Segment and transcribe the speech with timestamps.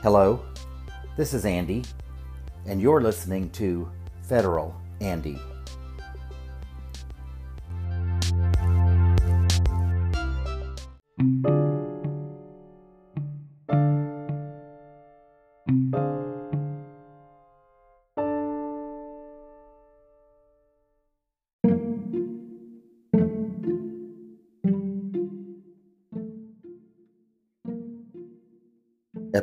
[0.00, 0.40] Hello,
[1.16, 1.82] this is Andy,
[2.66, 3.90] and you're listening to
[4.22, 5.40] Federal Andy.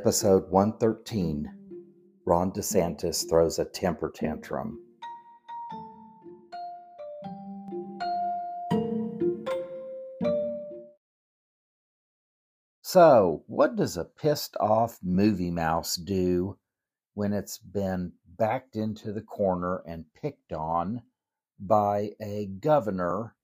[0.05, 1.52] Episode 113
[2.27, 4.80] Ron DeSantis throws a temper tantrum.
[12.84, 16.59] So, what does a pissed off movie mouse do
[17.16, 21.02] when it's been backed into the corner and picked on
[21.59, 23.36] by a governor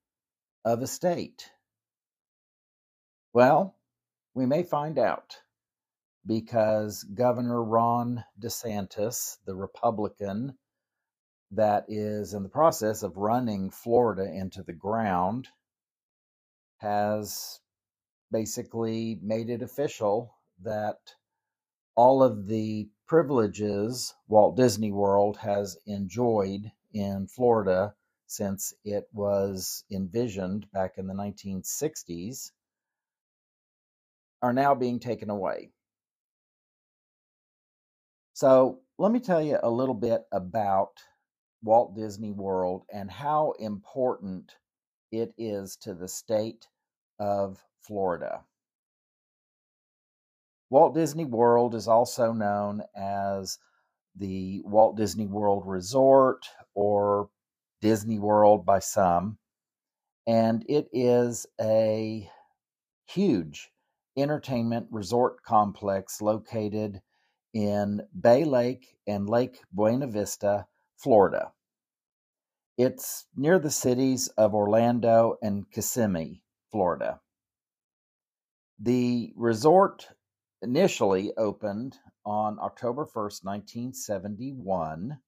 [0.64, 1.50] of a state?
[3.32, 3.74] Well,
[4.32, 5.41] we may find out
[6.26, 10.56] because Governor Ron DeSantis, the Republican
[11.50, 15.48] that is in the process of running Florida into the ground,
[16.78, 17.60] has
[18.30, 20.98] basically made it official that
[21.94, 27.94] all of the privileges Walt Disney World has enjoyed in Florida
[28.26, 32.52] since it was envisioned back in the 1960s
[34.40, 35.70] are now being taken away.
[38.42, 40.94] So, let me tell you a little bit about
[41.62, 44.56] Walt Disney World and how important
[45.12, 46.66] it is to the state
[47.20, 48.42] of Florida.
[50.70, 53.60] Walt Disney World is also known as
[54.16, 57.30] the Walt Disney World Resort or
[57.80, 59.38] Disney World by some,
[60.26, 62.28] and it is a
[63.06, 63.70] huge
[64.16, 67.00] entertainment resort complex located
[67.52, 71.52] in Bay Lake and Lake Buena Vista, Florida.
[72.78, 77.20] It's near the cities of Orlando and Kissimmee, Florida.
[78.78, 80.08] The resort
[80.62, 85.18] initially opened on October 1st, 1971,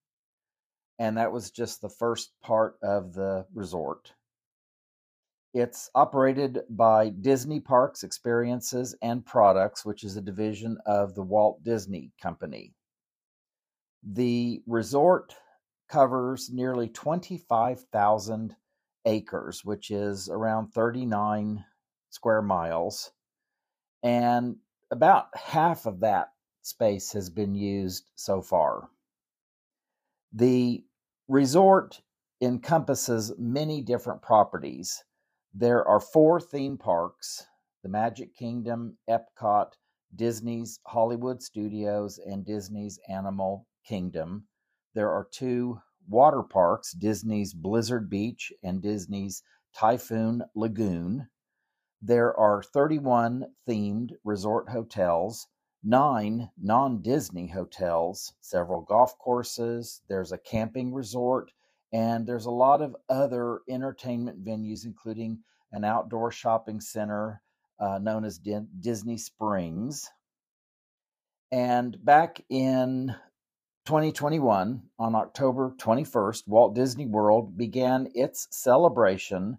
[0.98, 4.12] and that was just the first part of the resort.
[5.54, 11.62] It's operated by Disney Parks Experiences and Products, which is a division of the Walt
[11.62, 12.74] Disney Company.
[14.02, 15.36] The resort
[15.88, 18.56] covers nearly 25,000
[19.04, 21.64] acres, which is around 39
[22.10, 23.12] square miles.
[24.02, 24.56] And
[24.90, 26.32] about half of that
[26.62, 28.88] space has been used so far.
[30.32, 30.84] The
[31.28, 32.02] resort
[32.40, 35.04] encompasses many different properties
[35.56, 37.46] there are four theme parks
[37.84, 39.74] the Magic Kingdom, Epcot,
[40.16, 44.48] Disney's Hollywood Studios, and Disney's Animal Kingdom.
[44.94, 51.28] There are two water parks Disney's Blizzard Beach and Disney's Typhoon Lagoon.
[52.02, 55.46] There are 31 themed resort hotels,
[55.84, 61.52] nine non Disney hotels, several golf courses, there's a camping resort,
[61.92, 65.40] and there's a lot of other entertainment venues, including
[65.72, 67.42] an outdoor shopping center
[67.78, 70.10] uh, known as D- Disney Springs.
[71.52, 73.14] And back in
[73.86, 79.58] 2021, on October 21st, Walt Disney World began its celebration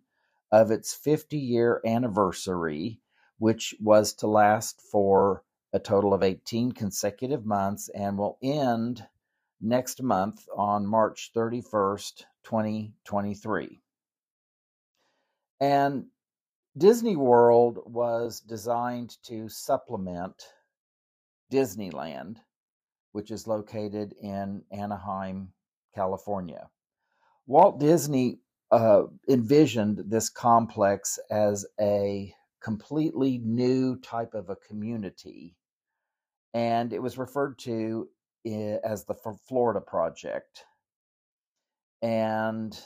[0.51, 2.99] of its 50 year anniversary,
[3.37, 5.43] which was to last for
[5.73, 9.05] a total of 18 consecutive months and will end
[9.61, 13.81] next month on March 31st, 2023.
[15.59, 16.05] And
[16.77, 20.43] Disney World was designed to supplement
[21.51, 22.37] Disneyland,
[23.13, 25.53] which is located in Anaheim,
[25.93, 26.69] California.
[27.47, 28.39] Walt Disney
[28.71, 35.55] uh, envisioned this complex as a completely new type of a community,
[36.53, 38.09] and it was referred to
[38.45, 39.15] as the
[39.47, 40.65] Florida Project.
[42.01, 42.77] And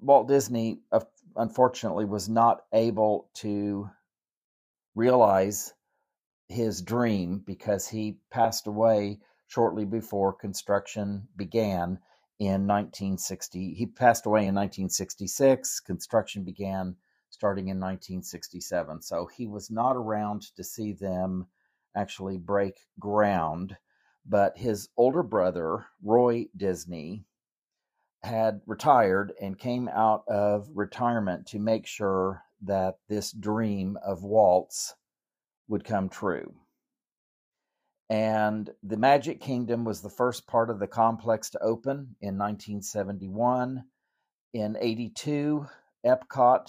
[0.00, 0.80] Walt Disney,
[1.36, 3.90] unfortunately, was not able to
[4.94, 5.74] realize
[6.48, 9.18] his dream because he passed away
[9.48, 11.98] shortly before construction began
[12.38, 13.74] in 1960.
[13.74, 15.80] He passed away in 1966.
[15.80, 16.96] Construction began
[17.30, 19.02] starting in 1967.
[19.02, 21.46] So he was not around to see them
[21.94, 23.76] actually break ground
[24.28, 27.24] but his older brother, Roy Disney,
[28.22, 34.94] had retired and came out of retirement to make sure that this dream of Walt's
[35.68, 36.54] would come true.
[38.08, 43.84] And the Magic Kingdom was the first part of the complex to open in 1971.
[44.52, 45.66] In 82,
[46.04, 46.68] Epcot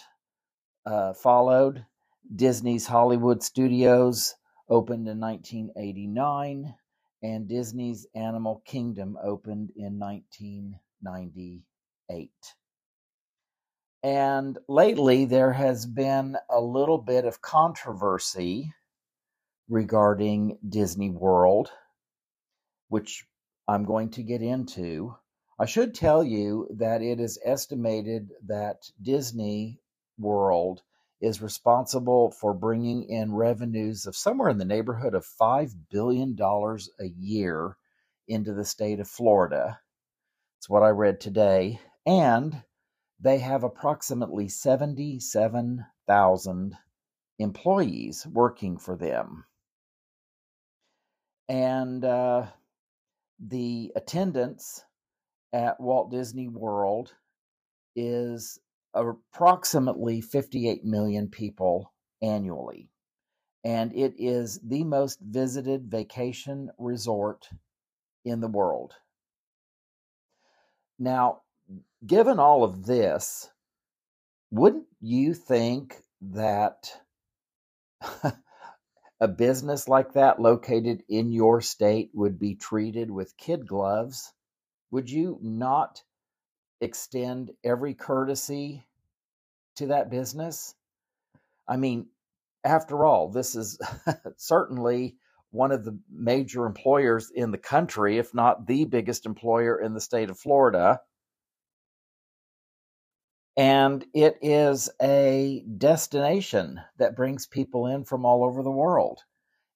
[0.86, 1.86] uh, followed.
[2.36, 4.36] Disney's Hollywood Studios
[4.68, 6.75] opened in 1989,
[7.21, 12.31] and Disney's Animal Kingdom opened in 1998.
[14.03, 18.73] And lately, there has been a little bit of controversy
[19.67, 21.71] regarding Disney World,
[22.89, 23.25] which
[23.67, 25.15] I'm going to get into.
[25.59, 29.81] I should tell you that it is estimated that Disney
[30.17, 30.83] World
[31.21, 37.05] is responsible for bringing in revenues of somewhere in the neighborhood of $5 billion a
[37.17, 37.77] year
[38.27, 39.79] into the state of Florida.
[40.59, 41.79] It's what I read today.
[42.05, 42.61] And
[43.19, 46.77] they have approximately 77,000
[47.39, 49.45] employees working for them
[51.49, 52.45] and uh,
[53.39, 54.83] the attendance
[55.53, 57.13] at Walt Disney World
[57.95, 58.59] is
[58.93, 62.89] approximately 58 million people annually.
[63.63, 67.49] And it is the most visited vacation resort
[68.23, 68.93] in the world.
[70.99, 71.41] Now,
[72.05, 73.49] given all of this,
[74.51, 76.91] wouldn't you think that
[79.19, 84.31] a business like that located in your state would be treated with kid gloves,
[84.91, 86.03] would you not
[86.81, 88.85] extend every courtesy
[89.75, 90.75] to that business?
[91.68, 92.07] I mean,
[92.63, 93.79] after all, this is
[94.38, 95.18] certainly
[95.51, 100.01] one of the major employers in the country, if not the biggest employer in the
[100.01, 101.00] state of Florida.
[103.56, 109.21] And it is a destination that brings people in from all over the world.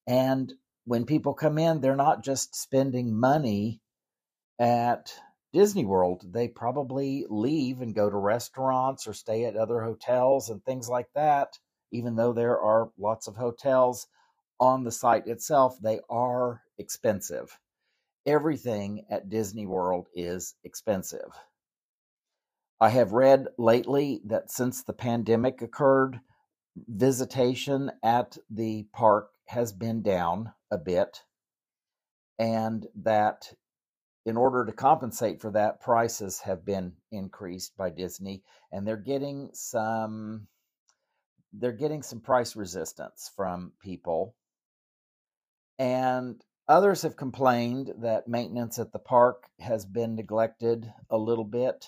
[0.05, 0.53] And
[0.85, 3.81] when people come in, they're not just spending money
[4.59, 5.13] at
[5.53, 6.31] Disney World.
[6.31, 11.09] They probably leave and go to restaurants or stay at other hotels and things like
[11.13, 11.57] that.
[11.91, 14.07] Even though there are lots of hotels
[14.59, 17.59] on the site itself, they are expensive.
[18.25, 21.31] Everything at Disney World is expensive.
[22.79, 26.19] I have read lately that since the pandemic occurred,
[26.87, 31.21] visitation at the park has been down a bit,
[32.39, 33.53] and that
[34.25, 39.49] in order to compensate for that, prices have been increased by Disney, and they're getting
[39.53, 40.47] some
[41.53, 44.35] they're getting some price resistance from people.
[45.77, 51.87] And others have complained that maintenance at the park has been neglected a little bit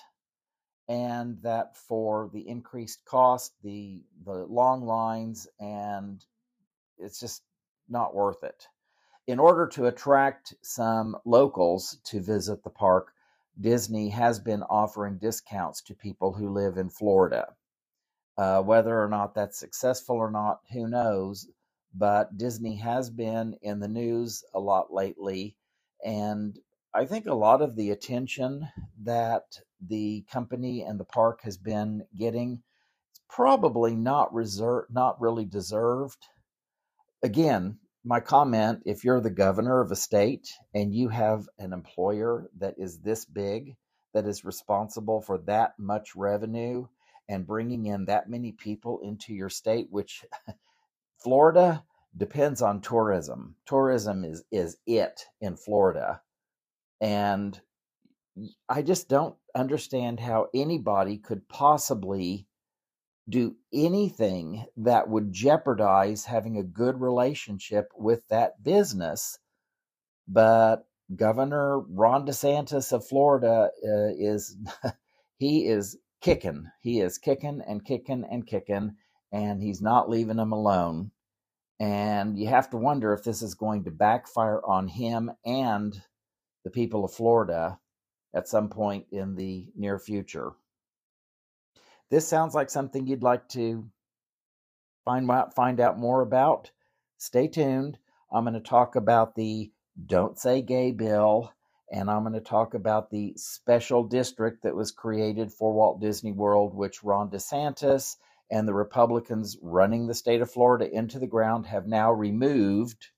[0.88, 6.24] and that for the increased cost, the the long lines, and
[6.98, 7.42] it's just
[7.88, 8.66] not worth it.
[9.26, 13.12] In order to attract some locals to visit the park,
[13.58, 17.54] Disney has been offering discounts to people who live in Florida.
[18.36, 21.48] Uh, whether or not that's successful or not, who knows?
[21.94, 25.56] But Disney has been in the news a lot lately,
[26.04, 26.58] and
[26.92, 28.68] I think a lot of the attention
[29.04, 32.62] that the company and the park has been getting
[33.12, 34.34] is probably not
[34.90, 36.26] not really deserved.
[37.22, 42.50] Again, my comment if you're the governor of a state and you have an employer
[42.58, 43.76] that is this big,
[44.12, 46.86] that is responsible for that much revenue
[47.28, 50.24] and bringing in that many people into your state, which
[51.22, 51.82] Florida
[52.16, 53.56] depends on tourism.
[53.66, 56.20] Tourism is, is it in Florida.
[57.00, 57.58] And
[58.68, 62.46] I just don't understand how anybody could possibly
[63.28, 69.38] do anything that would jeopardize having a good relationship with that business.
[70.28, 74.56] But Governor Ron DeSantis of Florida uh, is
[75.38, 76.66] he is kicking.
[76.80, 78.96] He is kicking and kicking and kicking,
[79.32, 81.10] and he's not leaving them alone.
[81.80, 85.94] And you have to wonder if this is going to backfire on him and
[86.64, 87.78] the people of Florida
[88.34, 90.52] at some point in the near future.
[92.10, 93.88] This sounds like something you'd like to
[95.04, 96.70] find out, find out more about.
[97.18, 97.98] Stay tuned.
[98.32, 99.70] I'm going to talk about the
[100.06, 101.52] Don't Say Gay bill,
[101.90, 106.32] and I'm going to talk about the special district that was created for Walt Disney
[106.32, 108.16] World, which Ron DeSantis
[108.50, 113.08] and the Republicans running the state of Florida into the ground have now removed,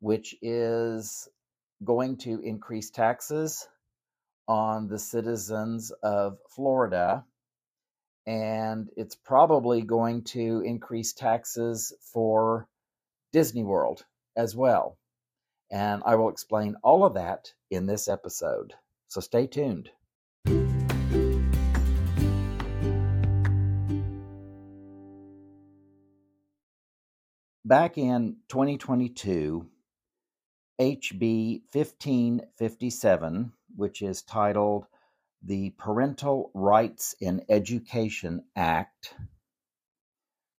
[0.00, 1.28] which is
[1.84, 3.68] going to increase taxes
[4.48, 7.24] on the citizens of Florida.
[8.28, 12.68] And it's probably going to increase taxes for
[13.32, 14.04] Disney World
[14.36, 14.98] as well.
[15.72, 18.74] And I will explain all of that in this episode.
[19.06, 19.88] So stay tuned.
[27.64, 29.66] Back in 2022,
[30.78, 34.84] HB 1557, which is titled
[35.42, 39.14] the Parental Rights in Education Act,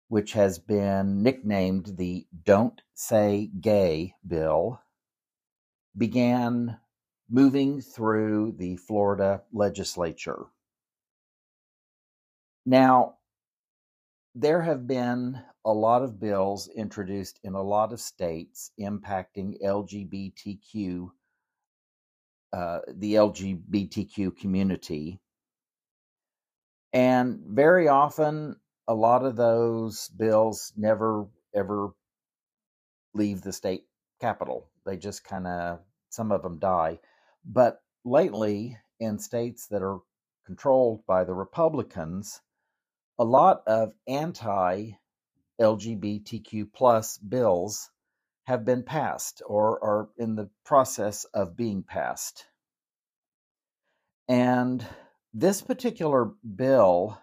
[0.07, 4.81] which has been nicknamed the Don't Say Gay Bill,
[5.98, 6.77] began
[7.29, 10.45] moving through the Florida legislature.
[12.65, 13.15] Now,
[14.33, 21.12] there have been a lot of bills introduced in a lot of states impacting LGBTQ,
[22.53, 25.20] uh, the LGBTQ community.
[26.94, 28.56] And very often,
[28.88, 31.89] a lot of those bills never ever
[33.13, 33.86] leave the state
[34.20, 34.70] capital.
[34.86, 35.79] They just kind of,
[36.10, 37.00] some of them die.
[37.46, 40.00] But lately, in states that are
[40.46, 42.41] controlled by the Republicans,
[43.20, 44.91] a lot of anti
[45.62, 47.89] LGBTQ plus bills
[48.50, 52.48] have been passed or are in the process of being passed.
[54.27, 54.84] And
[55.36, 57.20] this particular bill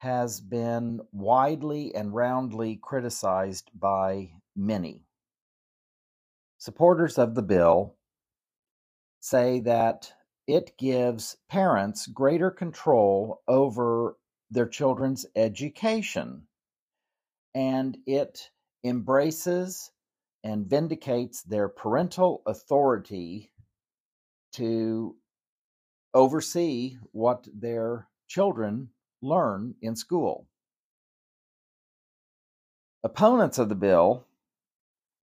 [0.00, 5.00] has been widely and roundly criticized by many.
[6.58, 7.96] Supporters of the bill
[9.20, 10.12] say that
[10.46, 14.18] it gives parents greater control over
[14.50, 16.42] their children's education
[17.54, 18.50] and it
[18.84, 19.90] embraces
[20.44, 23.50] and vindicates their parental authority
[24.52, 25.16] to
[26.14, 28.88] oversee what their children
[29.22, 30.46] learn in school.
[33.04, 34.26] Opponents of the bill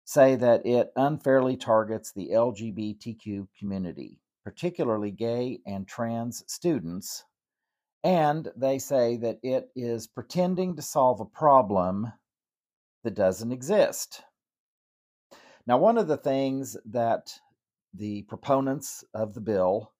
[0.05, 7.25] say that it unfairly targets the LGBTQ community, particularly gay and trans students,
[8.05, 12.13] and they say that it is pretending to solve a problem
[13.07, 14.23] that doesn't exist.
[15.65, 17.33] Now, one of the things that
[17.95, 19.93] the proponents of the bill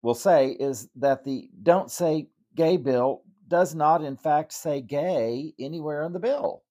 [0.00, 5.52] will say is that the Don't Say Gay bill does not, in fact, say gay
[5.58, 6.62] anywhere in the bill.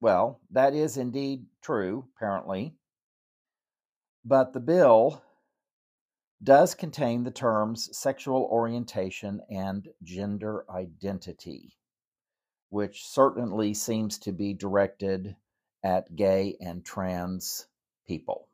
[0.00, 2.76] Well, that is indeed true, apparently.
[4.24, 5.22] But the bill
[6.42, 11.76] does contain the terms sexual orientation and gender identity,
[12.74, 15.36] which certainly seems to be directed
[15.84, 17.68] at gay and trans
[18.04, 18.48] people.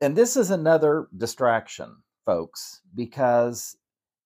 [0.00, 3.76] And this is another distraction, folks, because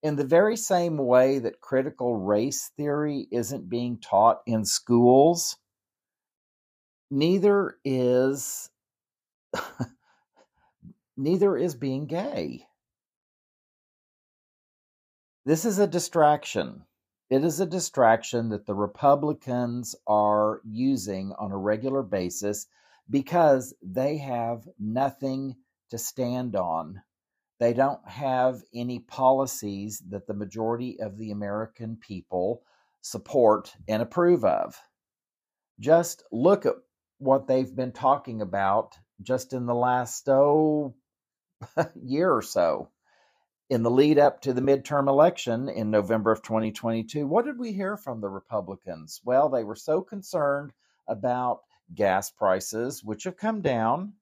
[0.02, 5.56] in the very same way that critical race theory isn't being taught in schools,
[7.10, 8.68] neither is
[11.16, 12.67] neither is being gay.
[15.48, 16.84] This is a distraction.
[17.30, 22.66] It is a distraction that the Republicans are using on a regular basis
[23.08, 25.56] because they have nothing
[25.88, 27.00] to stand on.
[27.60, 32.62] They don't have any policies that the majority of the American people
[33.00, 34.78] support and approve of.
[35.80, 36.74] Just look at
[37.16, 40.94] what they've been talking about just in the last, oh,
[41.94, 42.90] year or so
[43.70, 47.72] in the lead up to the midterm election in November of 2022, what did we
[47.72, 49.20] hear from the Republicans?
[49.24, 50.72] Well, they were so concerned
[51.06, 51.60] about
[51.94, 54.14] gas prices, which have come down,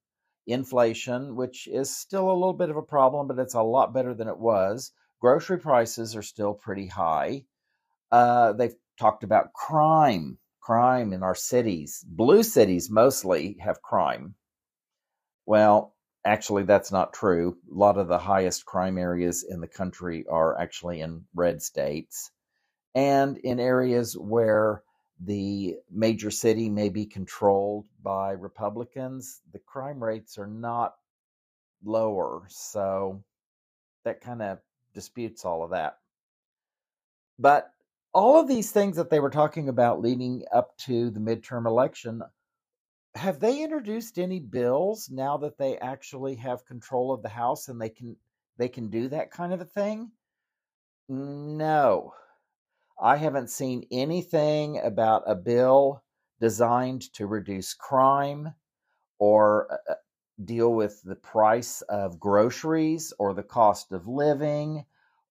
[0.47, 4.15] inflation, which is still a little bit of a problem, but it's a lot better
[4.15, 4.93] than it was.
[5.21, 7.45] Grocery prices are still pretty high.
[8.11, 12.05] Uh, they've talked about crime, crime in our cities.
[12.07, 14.35] Blue cities mostly have crime.
[15.47, 15.96] Well,
[16.26, 17.56] actually that's not true.
[17.71, 22.30] A lot of the highest crime areas in the country are actually in red states
[22.97, 24.83] and in areas where
[25.21, 30.95] the major city may be controlled by Republicans, the crime rates are not
[31.85, 32.45] lower.
[32.49, 33.23] So
[34.04, 34.59] that kind of
[34.95, 35.99] disputes all of that.
[37.38, 37.71] But
[38.14, 42.23] all of these things that they were talking about leading up to the midterm election
[43.17, 47.81] have they introduced any bills now that they actually have control of the house and
[47.81, 48.17] they can
[48.59, 50.11] they can do that kind of a thing?
[51.09, 52.15] No.
[53.01, 56.03] I haven't seen anything about a bill
[56.41, 58.55] designed to reduce crime
[59.19, 59.95] or uh, uh,
[60.45, 64.85] deal with the price of groceries or the cost of living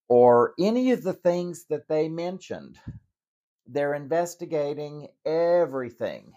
[0.08, 2.78] or any of the things that they mentioned.
[3.68, 6.34] They're investigating everything.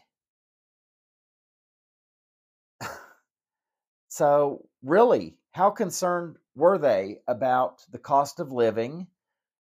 [4.18, 9.06] So, really, how concerned were they about the cost of living?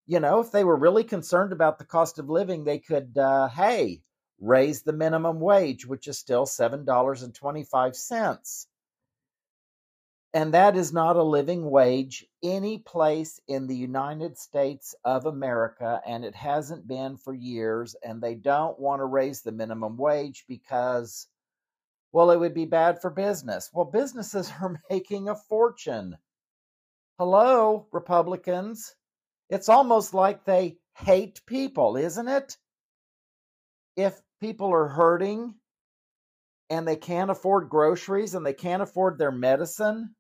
[0.06, 3.48] You know, if they were really concerned about the cost of living, they could, uh,
[3.48, 4.00] hey,
[4.40, 8.66] raise the minimum wage, which is still $7.25.
[10.32, 16.00] And that is not a living wage any place in the United States of America,
[16.06, 17.94] and it hasn't been for years.
[18.02, 21.26] And they don't want to raise the minimum wage because,
[22.16, 23.68] well, it would be bad for business.
[23.74, 26.16] Well, businesses are making a fortune.
[27.18, 28.94] Hello, Republicans.
[29.50, 32.56] It's almost like they hate people, isn't it?
[33.96, 35.56] If people are hurting
[36.70, 40.14] and they can't afford groceries and they can't afford their medicine,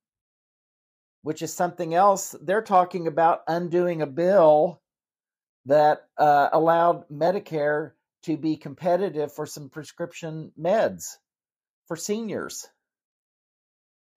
[1.22, 2.34] which is something else.
[2.42, 4.82] They're talking about undoing a bill
[5.64, 7.92] that uh, allowed Medicare
[8.24, 11.16] to be competitive for some prescription meds
[11.86, 12.66] for seniors.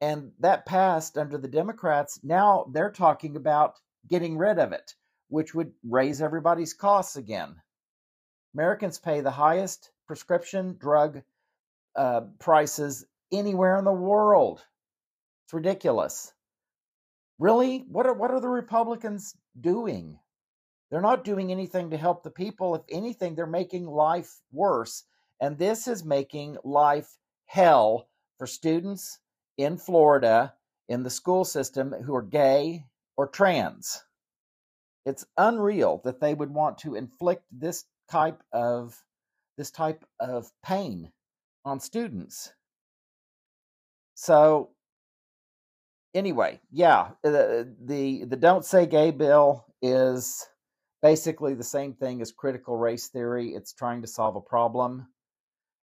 [0.01, 2.19] And that passed under the Democrats.
[2.23, 3.75] Now they're talking about
[4.07, 4.95] getting rid of it,
[5.27, 7.55] which would raise everybody's costs again.
[8.53, 11.21] Americans pay the highest prescription drug
[11.95, 14.63] uh, prices anywhere in the world.
[15.45, 16.33] It's ridiculous.
[17.38, 17.85] Really?
[17.89, 20.19] What are what are the Republicans doing?
[20.89, 22.75] They're not doing anything to help the people.
[22.75, 25.03] If anything, they're making life worse.
[25.39, 27.09] And this is making life
[27.50, 29.20] hell for students
[29.58, 30.53] in Florida
[30.88, 32.86] in the school system who are gay
[33.18, 34.03] or trans.
[35.06, 38.96] It's unreal that they would want to inflict this type of
[39.58, 41.12] this type of pain
[41.65, 42.53] on students.
[44.13, 44.70] So
[46.13, 50.48] anyway, yeah, the, the the don't say gay bill is
[51.01, 53.56] basically the same thing as critical race theory.
[53.56, 55.08] It's trying to solve a problem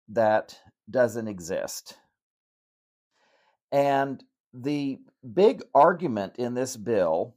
[0.08, 0.58] that
[0.90, 1.96] doesn't exist.
[3.72, 4.98] And the
[5.32, 7.34] big argument in this bill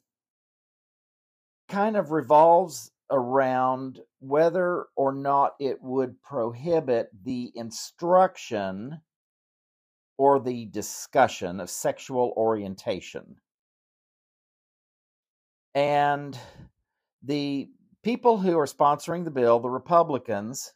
[1.68, 9.02] kind of revolves around whether or not it would prohibit the instruction
[10.18, 13.38] or the discussion of sexual orientation.
[15.74, 16.38] And
[17.24, 17.70] the
[18.04, 20.74] people who are sponsoring the bill, the Republicans,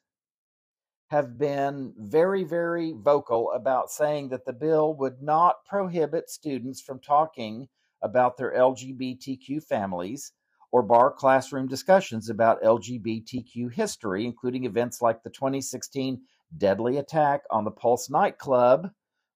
[1.12, 7.00] have been very, very vocal about saying that the bill would not prohibit students from
[7.00, 7.67] talking
[8.02, 10.32] about their LGBTQ families
[10.71, 16.21] or bar classroom discussions about LGBTQ history, including events like the 2016
[16.58, 18.89] deadly attack on the Pulse nightclub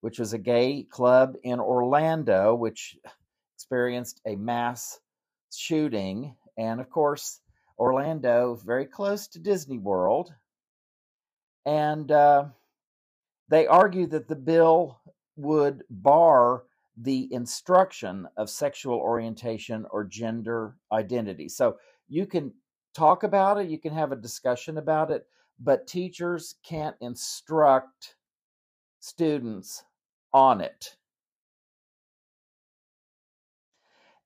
[0.06, 2.96] which was a gay club in Orlando, which
[3.56, 5.00] experienced a mass
[5.52, 6.36] shooting.
[6.60, 7.42] And of course,
[7.80, 10.32] Orlando, very close to Disney World.
[11.66, 12.46] And uh,
[13.50, 15.00] they argue that the bill
[15.36, 16.64] would bar
[16.98, 21.50] the instruction of sexual orientation or gender identity.
[21.50, 22.54] So you can
[22.94, 25.28] talk about it, you can have a discussion about it,
[25.60, 28.16] but teachers can't instruct
[29.00, 29.84] students
[30.34, 30.96] on it.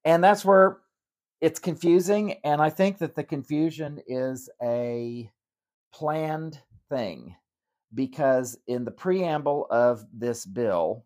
[0.05, 0.77] And that's where
[1.41, 2.35] it's confusing.
[2.43, 5.31] And I think that the confusion is a
[5.91, 7.35] planned thing
[7.93, 11.05] because in the preamble of this bill,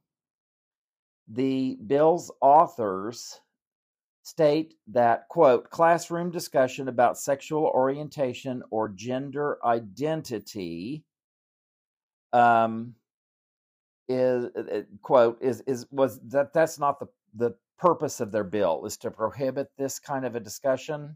[1.27, 3.39] the bill's authors
[4.23, 11.03] state that, quote, classroom discussion about sexual orientation or gender identity
[12.31, 12.95] um,
[14.09, 18.43] is uh, uh, quote is is was that that's not the the purpose of their
[18.43, 21.15] bill is to prohibit this kind of a discussion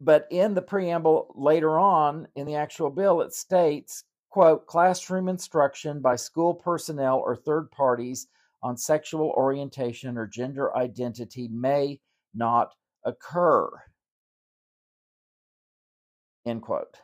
[0.00, 6.00] but in the preamble later on in the actual bill it states quote classroom instruction
[6.00, 8.28] by school personnel or third parties
[8.62, 11.98] on sexual orientation or gender identity may
[12.34, 12.72] not
[13.04, 13.68] occur
[16.46, 16.96] end quote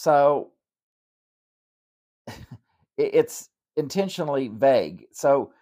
[0.00, 0.52] So
[2.96, 5.04] it's intentionally vague.
[5.12, 5.52] So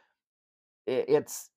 [0.87, 1.51] it's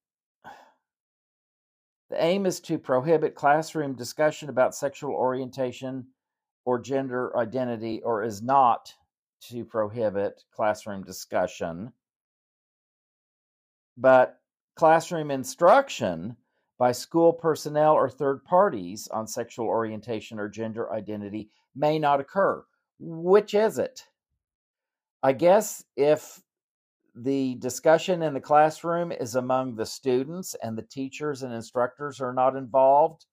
[2.12, 6.06] the aim is to prohibit classroom discussion about sexual orientation
[6.65, 8.93] or gender identity, or is not
[9.50, 11.91] to prohibit classroom discussion.
[13.97, 14.39] But
[14.76, 16.38] classroom instruction
[16.78, 22.63] by school personnel or third parties on sexual orientation or gender identity may not occur
[23.02, 24.06] which is it?
[25.24, 26.41] I guess if
[27.15, 32.34] the discussion in the classroom is among the students and the teachers and instructors are
[32.34, 33.26] not involved,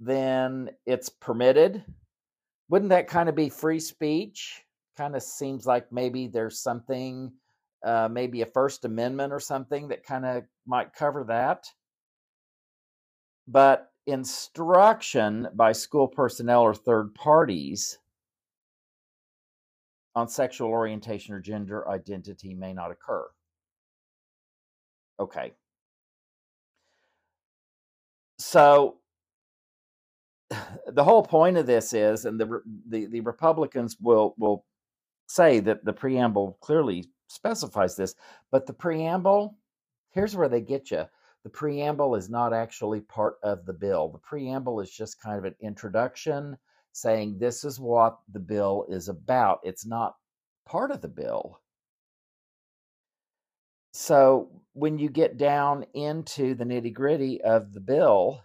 [0.00, 1.84] then it's permitted.
[2.68, 4.62] Wouldn't that kind of be free speech?
[4.96, 7.32] Kind of seems like maybe there's something,
[7.84, 11.66] uh, maybe a First Amendment or something that kind of might cover that.
[13.46, 17.98] But instruction by school personnel or third parties
[20.16, 23.26] on sexual orientation or gender identity may not occur.
[25.20, 25.52] Okay.
[28.38, 28.96] So
[30.86, 34.64] the whole point of this is, and the, the, the Republicans will, will
[35.28, 38.14] say that the preamble clearly specifies this,
[38.50, 39.58] but the preamble,
[40.12, 41.04] here's where they get you.
[41.44, 44.08] The preamble is not actually part of the bill.
[44.08, 46.56] The preamble is just kind of an introduction
[46.96, 49.60] saying this is what the bill is about.
[49.62, 50.16] It's not
[50.64, 51.60] part of the bill.
[53.92, 58.40] So when you get down into the nitty gritty of the bill,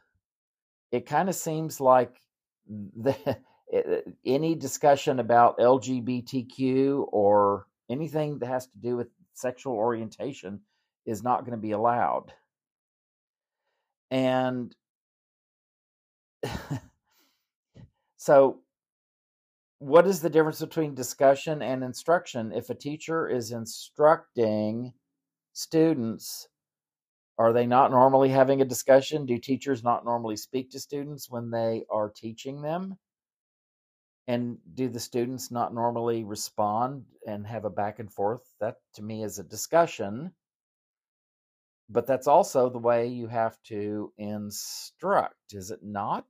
[0.91, 2.21] it kind of seems like
[2.67, 3.35] the, eh,
[3.71, 10.59] eh, any discussion about LGBTQ or anything that has to do with sexual orientation
[11.05, 12.33] is not going to be allowed.
[14.09, 14.75] And
[18.21, 18.59] So,
[19.79, 22.51] what is the difference between discussion and instruction?
[22.51, 24.93] If a teacher is instructing
[25.53, 26.47] students,
[27.39, 29.25] are they not normally having a discussion?
[29.25, 32.99] Do teachers not normally speak to students when they are teaching them?
[34.27, 38.43] And do the students not normally respond and have a back and forth?
[38.59, 40.31] That to me is a discussion.
[41.89, 46.27] But that's also the way you have to instruct, is it not?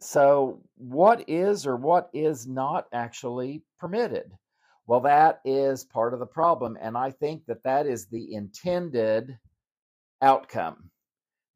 [0.00, 4.30] So, what is or what is not actually permitted?
[4.86, 6.78] Well, that is part of the problem.
[6.80, 9.38] And I think that that is the intended
[10.22, 10.90] outcome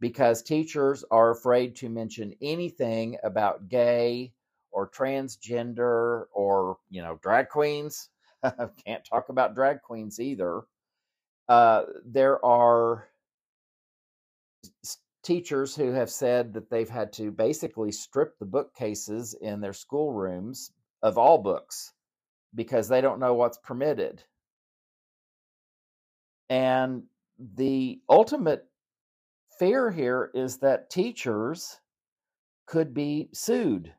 [0.01, 4.33] because teachers are afraid to mention anything about gay
[4.73, 8.09] or transgender or, you know, drag queens.
[8.85, 10.63] Can't talk about drag queens either.
[11.49, 13.09] Uh, there are
[15.23, 20.73] teachers who have said that they've had to basically strip the bookcases in their schoolrooms
[21.03, 21.93] of all books
[22.55, 24.23] because they don't know what's permitted.
[26.51, 27.05] And
[27.39, 28.67] the ultimate
[29.59, 31.79] fear here is that teachers
[32.67, 33.93] could be sued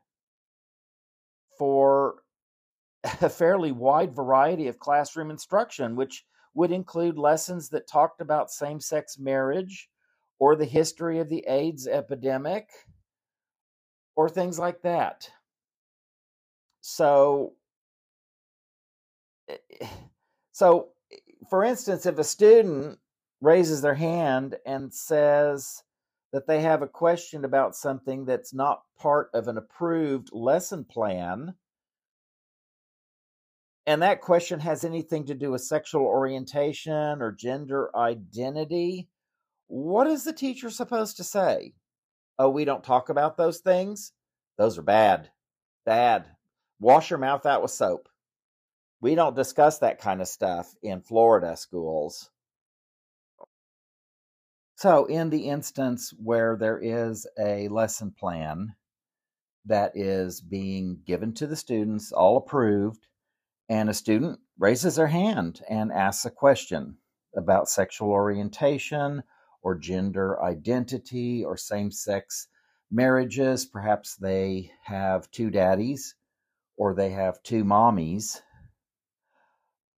[1.58, 2.16] for
[3.20, 8.80] a fairly wide variety of classroom instruction, which would include lessons that talked about same
[8.80, 9.88] sex marriage
[10.38, 12.68] or the history of the AIDS epidemic
[14.16, 15.30] or things like that.
[16.80, 17.54] So,
[19.48, 19.86] eh,
[20.52, 20.88] so
[21.48, 22.98] for instance, if a student
[23.40, 25.82] raises their hand and says
[26.32, 31.54] that they have a question about something that's not part of an approved lesson plan,
[33.86, 39.08] and that question has anything to do with sexual orientation or gender identity,
[39.66, 41.74] what is the teacher supposed to say?
[42.38, 44.12] Oh, we don't talk about those things?
[44.58, 45.30] Those are bad.
[45.84, 46.26] Bad.
[46.80, 48.08] Wash your mouth out with soap.
[49.00, 52.30] We don't discuss that kind of stuff in Florida schools.
[54.76, 58.74] So, in the instance where there is a lesson plan
[59.66, 63.06] that is being given to the students, all approved,
[63.68, 66.98] and a student raises their hand and asks a question
[67.36, 69.22] about sexual orientation
[69.64, 72.46] or gender identity or same sex
[72.90, 73.64] marriages.
[73.64, 76.14] Perhaps they have two daddies
[76.76, 78.40] or they have two mommies.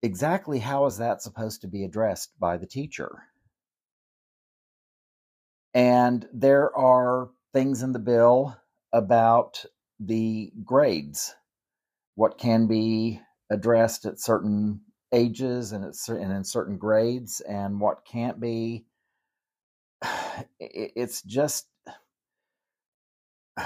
[0.03, 3.23] Exactly how is that supposed to be addressed by the teacher?
[5.73, 8.57] And there are things in the bill
[8.93, 9.65] about
[9.99, 11.35] the grades,
[12.15, 18.05] what can be addressed at certain ages and, at, and in certain grades, and what
[18.05, 18.85] can't be
[20.59, 21.67] it's just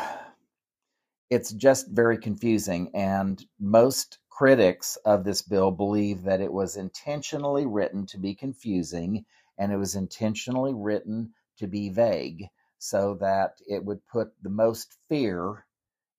[1.31, 7.67] it's just very confusing and most critics of this bill believe that it was intentionally
[7.67, 9.25] written to be confusing
[9.59, 12.47] and it was intentionally written to be vague
[12.79, 15.67] so that it would put the most fear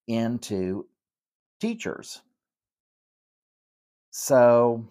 [0.07, 0.85] into
[1.61, 2.21] teachers.
[4.11, 4.85] So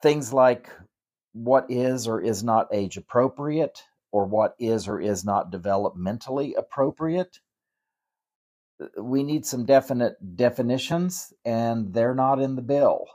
[0.00, 0.70] things like
[1.32, 7.38] what is or is not age appropriate or what is or is not developmentally appropriate.
[9.00, 13.06] We need some definite definitions, and they're not in the bill.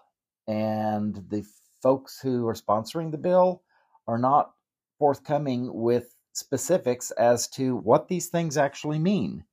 [0.48, 1.46] And the
[1.82, 3.62] folks who are sponsoring the bill
[4.08, 4.52] are not
[4.98, 9.44] forthcoming with specifics as to what these things actually mean.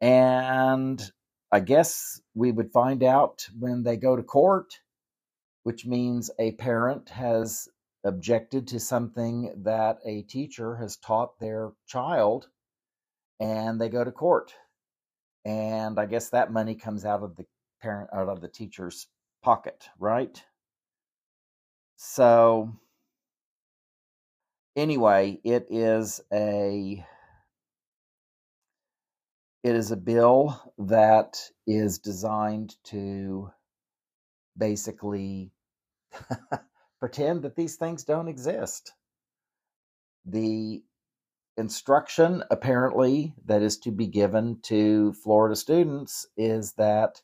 [0.00, 1.00] And
[1.52, 4.80] I guess we would find out when they go to court,
[5.62, 7.68] which means a parent has
[8.04, 12.48] objected to something that a teacher has taught their child
[13.40, 14.54] and they go to court.
[15.44, 17.46] And I guess that money comes out of the
[17.80, 19.06] parent out of the teacher's
[19.42, 20.42] pocket, right?
[21.96, 22.72] So
[24.76, 27.04] anyway, it is a
[29.64, 33.50] it is a bill that is designed to
[34.56, 35.50] basically
[37.00, 38.92] pretend that these things don't exist.
[40.26, 40.82] The
[41.56, 47.22] instruction, apparently, that is to be given to Florida students is that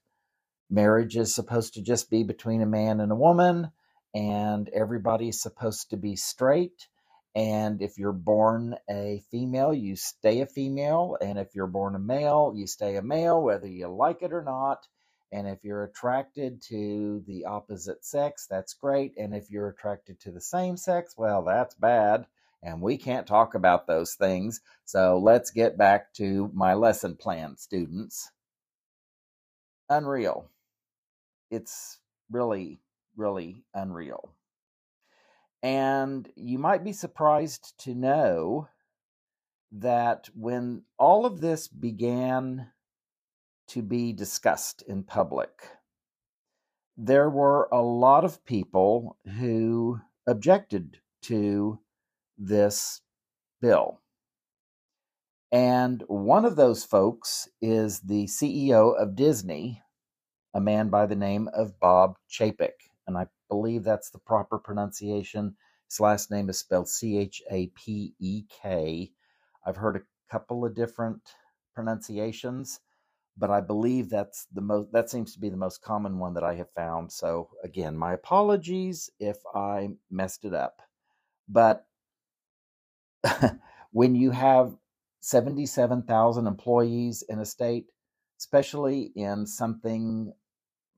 [0.70, 3.70] marriage is supposed to just be between a man and a woman,
[4.14, 6.88] and everybody's supposed to be straight.
[7.36, 11.18] And if you're born a female, you stay a female.
[11.20, 14.42] And if you're born a male, you stay a male, whether you like it or
[14.42, 14.86] not.
[15.34, 19.14] And if you're attracted to the opposite sex, that's great.
[19.18, 22.26] And if you're attracted to the same sex, well, that's bad.
[22.62, 24.60] And we can't talk about those things.
[24.84, 28.30] So let's get back to my lesson plan, students.
[29.90, 30.48] Unreal.
[31.50, 31.98] It's
[32.30, 32.78] really,
[33.16, 34.30] really unreal.
[35.64, 38.68] And you might be surprised to know
[39.72, 42.68] that when all of this began
[43.68, 45.50] to be discussed in public,
[46.96, 51.78] there were a lot of people who objected to
[52.38, 53.00] this
[53.60, 54.00] bill.
[55.50, 59.82] And one of those folks is the CEO of Disney,
[60.52, 62.90] a man by the name of Bob Chapek.
[63.06, 65.56] And I believe that's the proper pronunciation.
[65.88, 69.12] His last name is spelled C H A P E K.
[69.64, 71.20] I've heard a couple of different
[71.74, 72.80] pronunciations
[73.36, 76.44] but I believe that's the most that seems to be the most common one that
[76.44, 77.12] I have found.
[77.12, 80.80] So again, my apologies if I messed it up.
[81.48, 81.86] But
[83.92, 84.76] when you have
[85.20, 87.86] 77,000 employees in a state,
[88.38, 90.32] especially in something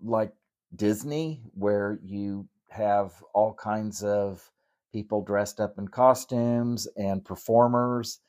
[0.02, 0.32] like
[0.74, 4.50] Disney where you have all kinds of
[4.92, 8.20] people dressed up in costumes and performers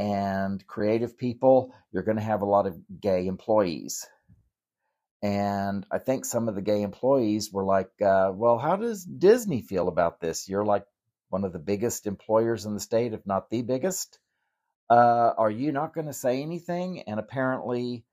[0.00, 4.06] and creative people, you're going to have a lot of gay employees.
[5.22, 9.60] And I think some of the gay employees were like, uh, well, how does Disney
[9.60, 10.48] feel about this?
[10.48, 10.86] You're like
[11.28, 14.18] one of the biggest employers in the state, if not the biggest.
[14.88, 17.02] Uh, are you not going to say anything?
[17.02, 18.06] And apparently,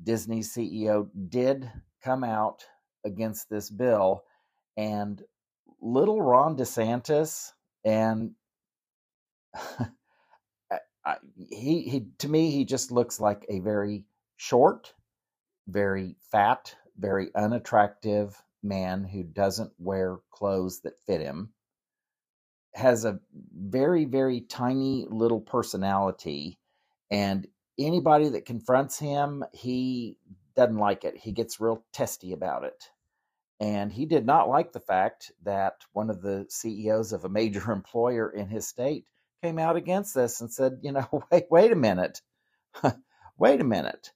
[0.00, 1.68] Disney's CEO did
[2.04, 2.64] come out
[3.04, 4.22] against this bill.
[4.76, 5.20] And
[5.80, 7.50] little Ron DeSantis
[7.84, 8.36] and
[11.50, 14.04] He he to me he just looks like a very
[14.36, 14.94] short,
[15.68, 21.52] very fat, very unattractive man who doesn't wear clothes that fit him.
[22.74, 23.20] Has a
[23.56, 26.58] very very tiny little personality,
[27.10, 27.46] and
[27.78, 30.16] anybody that confronts him, he
[30.56, 31.16] doesn't like it.
[31.16, 32.90] He gets real testy about it.
[33.60, 37.72] And he did not like the fact that one of the CEOs of a major
[37.72, 39.06] employer in his state
[39.44, 42.22] came out against this and said, you know, wait, wait a minute,
[43.38, 44.10] wait a minute,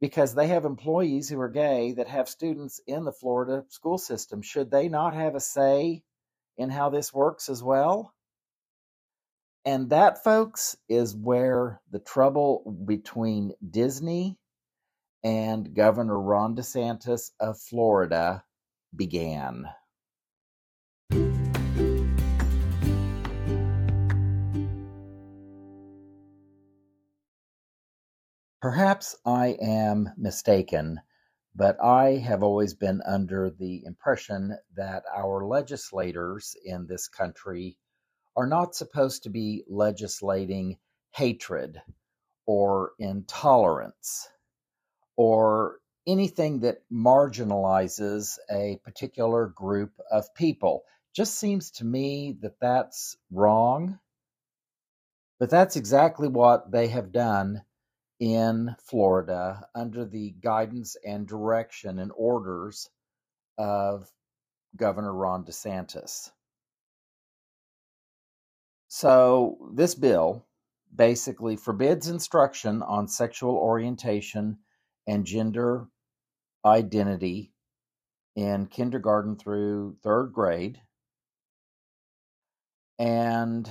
[0.00, 4.42] because they have employees who are gay that have students in the Florida school system.
[4.42, 6.02] Should they not have a say
[6.56, 8.12] in how this works as well?
[9.64, 14.36] And that, folks, is where the trouble between Disney
[15.22, 18.42] and Governor Ron DeSantis of Florida
[18.94, 19.66] began.
[28.66, 31.00] Perhaps I am mistaken,
[31.54, 37.78] but I have always been under the impression that our legislators in this country
[38.36, 40.78] are not supposed to be legislating
[41.12, 41.80] hatred
[42.44, 44.28] or intolerance
[45.16, 50.82] or anything that marginalizes a particular group of people.
[51.14, 54.00] Just seems to me that that's wrong.
[55.38, 57.62] But that's exactly what they have done
[58.18, 62.88] in Florida under the guidance and direction and orders
[63.58, 64.10] of
[64.76, 66.30] Governor Ron DeSantis.
[68.88, 70.46] So, this bill
[70.94, 74.58] basically forbids instruction on sexual orientation
[75.06, 75.88] and gender
[76.64, 77.52] identity
[78.34, 80.80] in kindergarten through third grade
[82.98, 83.70] And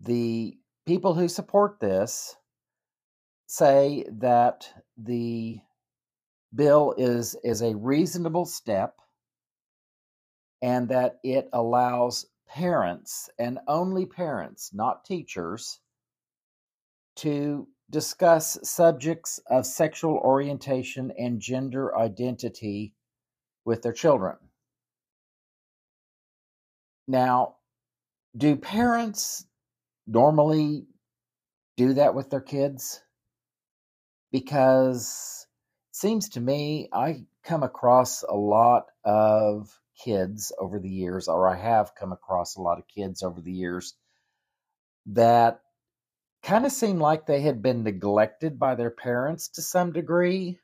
[0.00, 2.36] the people who support this
[3.46, 5.58] say that the
[6.54, 8.96] bill is is a reasonable step
[10.62, 15.80] and that it allows parents and only parents, not teachers,
[17.16, 22.94] to discuss subjects of sexual orientation and gender identity
[23.64, 24.36] with their children.
[27.06, 27.56] Now,
[28.36, 29.46] do parents
[30.06, 30.86] normally
[31.76, 33.02] do that with their kids?
[34.36, 35.46] Because
[35.92, 39.70] it seems to me I come across a lot of
[40.04, 43.50] kids over the years, or I have come across a lot of kids over the
[43.50, 43.94] years
[45.06, 45.62] that
[46.42, 50.58] kind of seem like they had been neglected by their parents to some degree.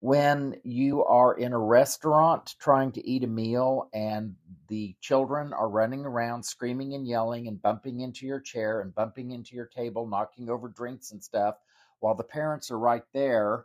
[0.00, 4.36] When you are in a restaurant trying to eat a meal and
[4.68, 9.32] the children are running around screaming and yelling and bumping into your chair and bumping
[9.32, 11.56] into your table, knocking over drinks and stuff,
[12.04, 13.64] while the parents are right there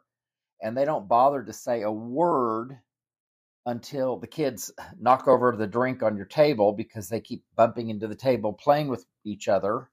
[0.62, 2.80] and they don't bother to say a word
[3.66, 8.08] until the kids knock over the drink on your table because they keep bumping into
[8.08, 9.90] the table playing with each other.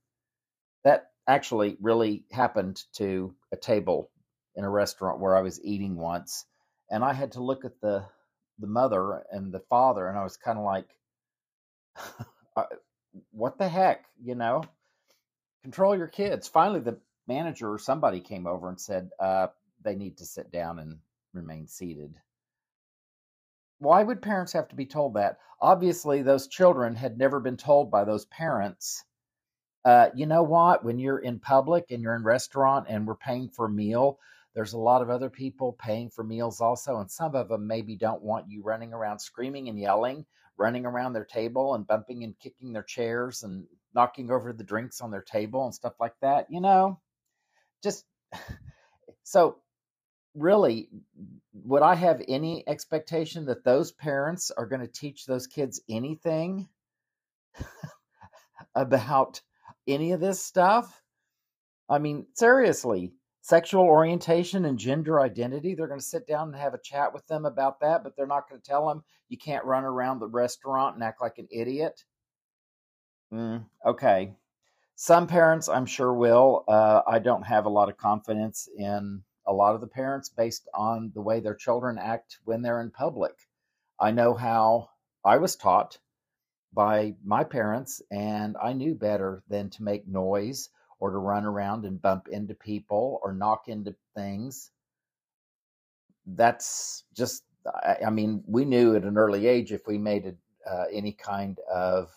[0.84, 4.12] That actually really happened to a table
[4.54, 6.44] in a restaurant where I was eating once.
[6.88, 8.04] And I had to look at the
[8.60, 10.86] the mother and the father and I was kind of like
[12.56, 12.62] uh,
[13.32, 14.62] what the heck, you know?
[15.64, 16.46] Control your kids.
[16.46, 19.48] Finally the manager or somebody came over and said uh,
[19.82, 20.98] they need to sit down and
[21.32, 22.14] remain seated
[23.78, 25.38] why would parents have to be told that?
[25.60, 29.04] Obviously, those children had never been told by those parents,
[29.84, 33.48] uh, you know what, when you're in public and you're in restaurant and we're paying
[33.48, 34.18] for a meal,
[34.54, 37.96] there's a lot of other people paying for meals also, and some of them maybe
[37.96, 40.24] don't want you running around screaming and yelling,
[40.56, 45.00] running around their table and bumping and kicking their chairs and knocking over the drinks
[45.00, 46.46] on their table and stuff like that.
[46.50, 46.98] You know,
[47.82, 48.04] just
[49.22, 49.56] so
[50.34, 50.88] really,
[51.52, 56.68] would I have any expectation that those parents are going to teach those kids anything
[58.74, 59.40] about
[59.86, 61.02] any of this stuff?
[61.88, 66.74] I mean, seriously, sexual orientation and gender identity, they're going to sit down and have
[66.74, 69.64] a chat with them about that, but they're not going to tell them you can't
[69.64, 72.04] run around the restaurant and act like an idiot.
[73.32, 74.34] Mm, okay.
[74.98, 76.64] Some parents, I'm sure, will.
[76.66, 80.66] Uh, I don't have a lot of confidence in a lot of the parents based
[80.72, 83.34] on the way their children act when they're in public.
[84.00, 84.88] I know how
[85.22, 85.98] I was taught
[86.72, 91.84] by my parents, and I knew better than to make noise or to run around
[91.84, 94.70] and bump into people or knock into things.
[96.24, 100.70] That's just, I, I mean, we knew at an early age if we made a,
[100.70, 102.10] uh, any kind of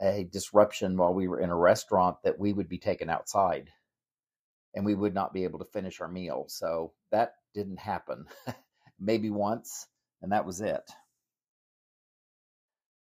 [0.00, 3.70] a disruption while we were in a restaurant that we would be taken outside
[4.74, 6.46] and we would not be able to finish our meal.
[6.48, 8.26] So that didn't happen.
[9.00, 9.86] Maybe once,
[10.22, 10.82] and that was it.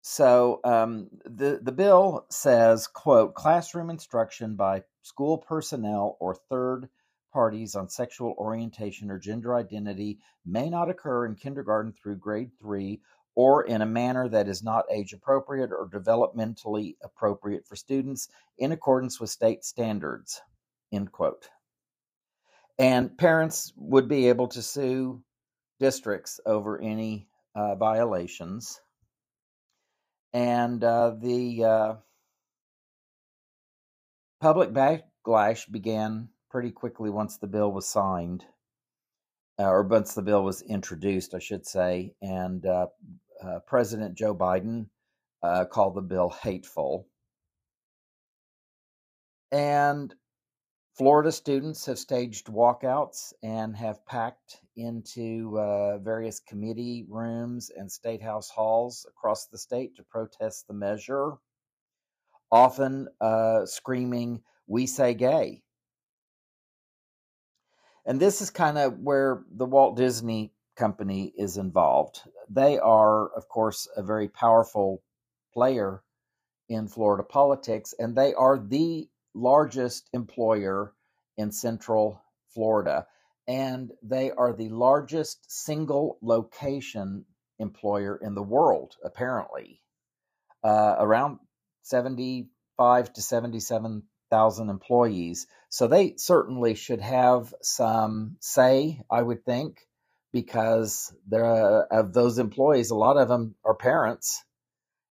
[0.01, 6.89] So um, the the bill says, "quote Classroom instruction by school personnel or third
[7.33, 13.03] parties on sexual orientation or gender identity may not occur in kindergarten through grade three
[13.39, 18.73] or in a manner that is not age appropriate or developmentally appropriate for students in
[18.73, 20.41] accordance with state standards."
[20.93, 21.49] End quote
[22.79, 25.23] and parents would be able to sue
[25.81, 28.81] districts over any uh, violations.
[30.33, 31.95] And uh, the uh,
[34.41, 38.45] public backlash began pretty quickly once the bill was signed,
[39.59, 42.15] uh, or once the bill was introduced, I should say.
[42.23, 42.65] And
[43.43, 44.87] uh, uh, President Joe Biden
[45.71, 47.09] called the bill hateful.
[49.51, 50.15] And
[50.99, 58.21] Florida students have staged walkouts and have packed into uh, various committee rooms and state
[58.21, 61.35] house halls across the state to protest the measure,
[62.51, 65.63] often uh, screaming, We say gay.
[68.05, 72.23] And this is kind of where the Walt Disney Company is involved.
[72.49, 75.03] They are, of course, a very powerful
[75.53, 76.05] player
[76.69, 80.95] in Florida politics, and they are the largest employer
[81.37, 82.23] in Central
[82.55, 83.09] Florida.
[83.49, 87.25] And they are the largest single location
[87.59, 89.81] employer in the world, apparently.
[90.63, 91.41] Uh, around
[91.83, 95.49] 75 to 77,000 employees.
[95.71, 99.88] So they certainly should have some say, I would think,
[100.43, 101.45] because there
[101.93, 104.45] of those employees, a lot of them are parents.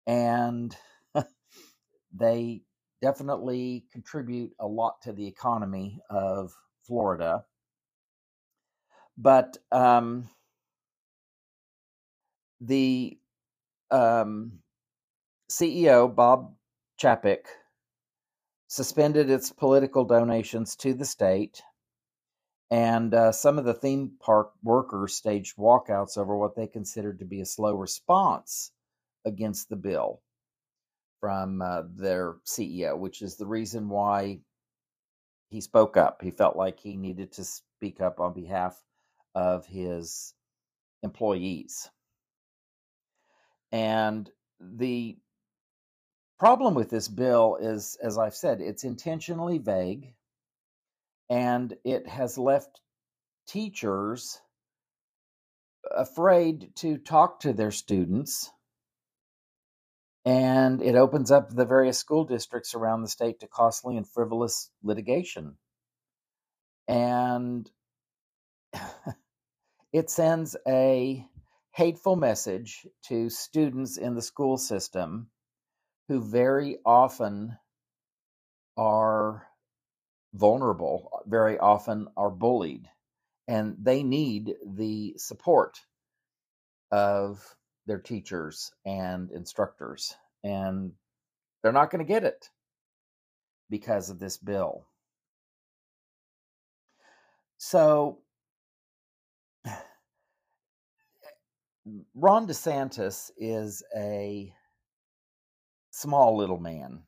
[0.06, 0.74] And
[2.14, 2.62] they
[3.02, 6.52] definitely contribute a lot to the economy of
[6.86, 7.44] Florida.
[9.18, 10.30] But um,
[12.62, 13.18] the
[13.90, 14.60] um,
[15.50, 16.54] CEO, Bob
[17.02, 17.44] Chapek,
[18.68, 21.60] suspended its political donations to the state.
[22.70, 27.24] And uh, some of the theme park workers staged walkouts over what they considered to
[27.24, 28.70] be a slow response
[29.24, 30.20] against the bill
[31.20, 34.40] from uh, their CEO, which is the reason why
[35.50, 36.22] he spoke up.
[36.22, 38.80] He felt like he needed to speak up on behalf
[39.34, 40.32] of his
[41.02, 41.88] employees.
[43.72, 45.18] And the
[46.38, 50.14] problem with this bill is, as I've said, it's intentionally vague
[51.30, 52.80] and it has left
[53.46, 54.40] teachers
[55.96, 58.50] afraid to talk to their students.
[60.24, 64.70] And it opens up the various school districts around the state to costly and frivolous
[64.82, 65.56] litigation.
[66.88, 67.70] And
[69.92, 71.24] it sends a
[71.70, 75.30] hateful message to students in the school system
[76.08, 77.56] who very often
[78.76, 79.46] are
[80.34, 82.88] vulnerable, uh, very often are bullied,
[83.48, 85.80] and they need the support
[86.90, 87.56] of
[87.86, 90.14] their teachers and instructors.
[90.44, 90.92] And
[91.62, 92.50] they're not going to get it
[93.68, 94.86] because of this bill.
[97.58, 98.18] So,
[102.14, 104.52] Ron DeSantis is a
[105.90, 107.02] small little man.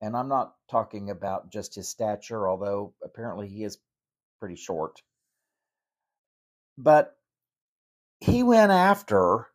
[0.00, 3.78] And I'm not talking about just his stature, although apparently he is
[4.38, 5.02] pretty short.
[6.78, 7.16] But
[8.20, 9.48] he went after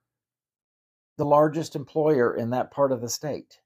[1.17, 3.59] the largest employer in that part of the state,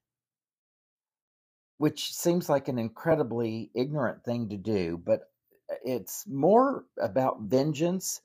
[1.78, 5.22] which seems like an incredibly ignorant thing to do, but
[5.70, 8.20] uh, it's more about vengeance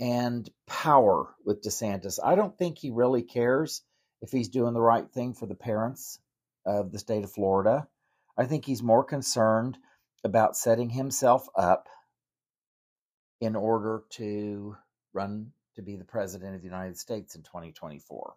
[0.00, 2.18] and power with DeSantis.
[2.22, 3.82] I don't think he really cares
[4.22, 6.20] if he's doing the right thing for the parents
[6.64, 7.88] of the state of Florida.
[8.40, 9.78] I think he's more concerned
[10.22, 11.88] about setting himself up
[13.40, 14.76] in order to
[15.12, 18.36] run to be the president of the United States in 2024.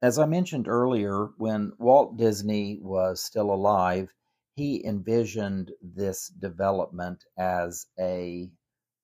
[0.00, 4.08] As I mentioned earlier, when Walt Disney was still alive,
[4.54, 8.48] he envisioned this development as a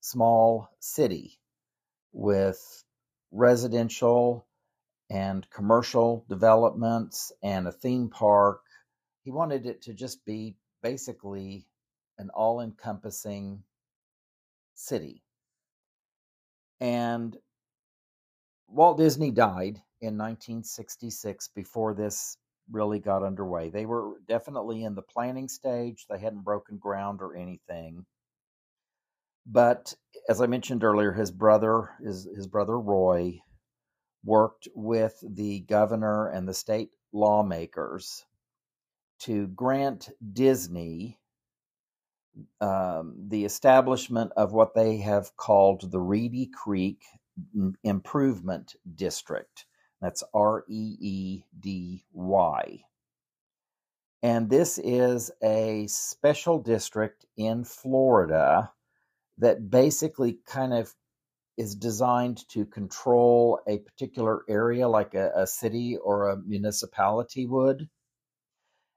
[0.00, 1.38] small city
[2.12, 2.84] with
[3.30, 4.46] residential
[5.10, 8.62] and commercial developments and a theme park.
[9.24, 11.66] He wanted it to just be basically
[12.18, 13.62] an all encompassing
[14.74, 15.22] city.
[16.80, 17.36] And
[18.68, 22.36] Walt Disney died in 1966 before this
[22.70, 23.70] really got underway.
[23.70, 28.06] They were definitely in the planning stage, they hadn't broken ground or anything.
[29.46, 29.94] But
[30.28, 33.40] as I mentioned earlier, his brother, his, his brother Roy,
[34.24, 38.24] worked with the governor and the state lawmakers
[39.20, 41.18] to grant Disney
[42.60, 47.02] um, the establishment of what they have called the Reedy Creek
[47.84, 49.66] Improvement District.
[50.00, 52.80] That's R E E D Y.
[54.22, 58.70] And this is a special district in Florida
[59.42, 60.94] that basically kind of
[61.58, 67.88] is designed to control a particular area like a, a city or a municipality would.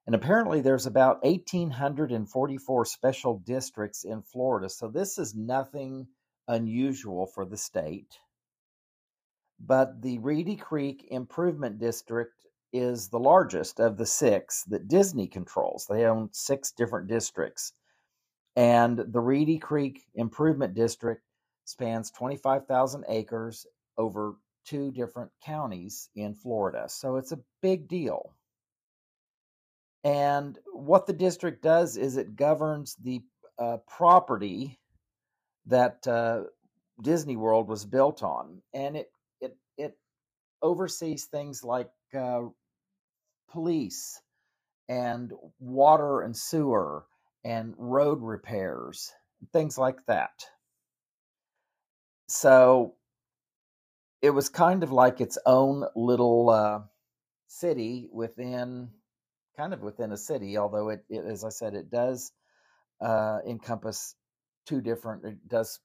[0.06, 4.70] And apparently, there's about 1,844 special districts in Florida.
[4.70, 6.08] So, this is nothing
[6.48, 8.20] unusual for the state.
[9.60, 12.34] But the Reedy Creek Improvement District
[12.72, 15.88] is the largest of the six that Disney controls.
[15.90, 17.74] They own six different districts.
[18.56, 21.22] And the Reedy Creek Improvement District
[21.66, 24.36] spans 25,000 acres over
[24.66, 26.86] two different counties in Florida.
[26.88, 28.34] So it's a big deal.
[30.04, 33.22] And what the district does is it governs the
[33.60, 34.80] uh, property
[35.68, 36.44] that uh,
[37.02, 39.98] Disney World was built on, and it it it
[40.62, 42.44] oversees things like uh,
[43.52, 44.22] police
[44.90, 47.06] and water and sewer
[47.46, 49.14] and road repairs,
[49.54, 50.32] things like that.
[52.28, 52.96] So
[54.24, 56.80] it was kind of like its own little uh,
[57.48, 58.90] city within,
[59.56, 62.32] kind of within a city, although it, it as I said, it does
[63.00, 64.16] uh, encompass
[64.66, 65.80] two different, it does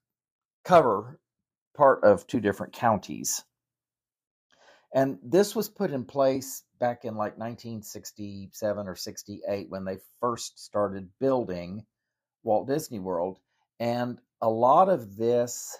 [0.65, 1.21] cover
[1.77, 3.45] part of two different counties.
[4.93, 10.59] And this was put in place back in like 1967 or 68 when they first
[10.59, 11.84] started building
[12.43, 13.38] Walt Disney World.
[13.78, 15.78] And a lot of this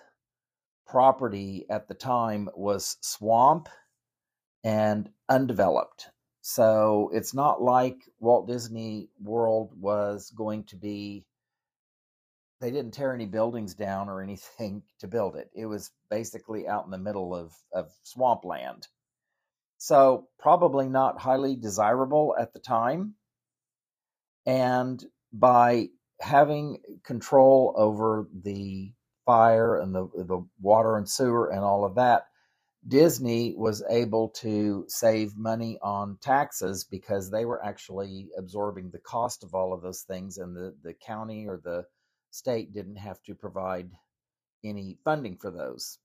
[0.87, 3.69] property at the time was swamp
[4.63, 6.09] and undeveloped.
[6.43, 11.27] So it's not like Walt Disney World was going to be,
[12.61, 15.51] they didn't tear any buildings down or anything to build it.
[15.55, 18.87] It was basically out in the middle of, of swampland.
[19.83, 23.15] So probably not highly desirable at the time.
[24.45, 25.03] And
[25.33, 25.89] by
[26.21, 28.93] having control over the
[29.25, 32.27] fire and the the water and sewer and all of that,
[32.87, 39.43] Disney was able to save money on taxes because they were actually absorbing the cost
[39.45, 41.87] of all of those things, and the, the county or the
[42.31, 43.91] state didn't have to provide
[44.63, 45.99] any funding for those.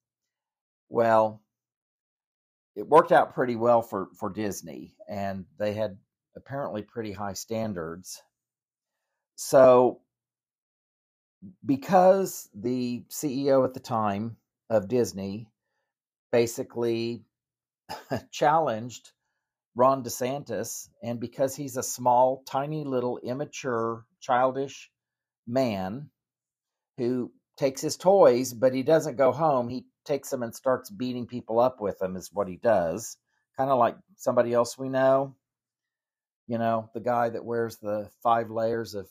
[0.87, 1.41] Well,
[2.75, 5.97] it worked out pretty well for, for Disney, and they had
[6.35, 8.21] apparently pretty high standards.
[9.35, 10.01] So
[11.65, 14.37] because the CEO at the time
[14.69, 15.47] of Disney
[16.31, 17.23] basically
[18.31, 19.11] challenged
[19.75, 24.89] Ron DeSantis, and because he's a small, tiny little, immature, childish
[25.45, 26.09] man
[26.97, 31.27] who takes his toys, but he doesn't go home, he takes them and starts beating
[31.27, 33.17] people up with them, is what he does.
[33.57, 35.35] Kind of like somebody else we know.
[36.47, 39.07] You know, the guy that wears the five layers of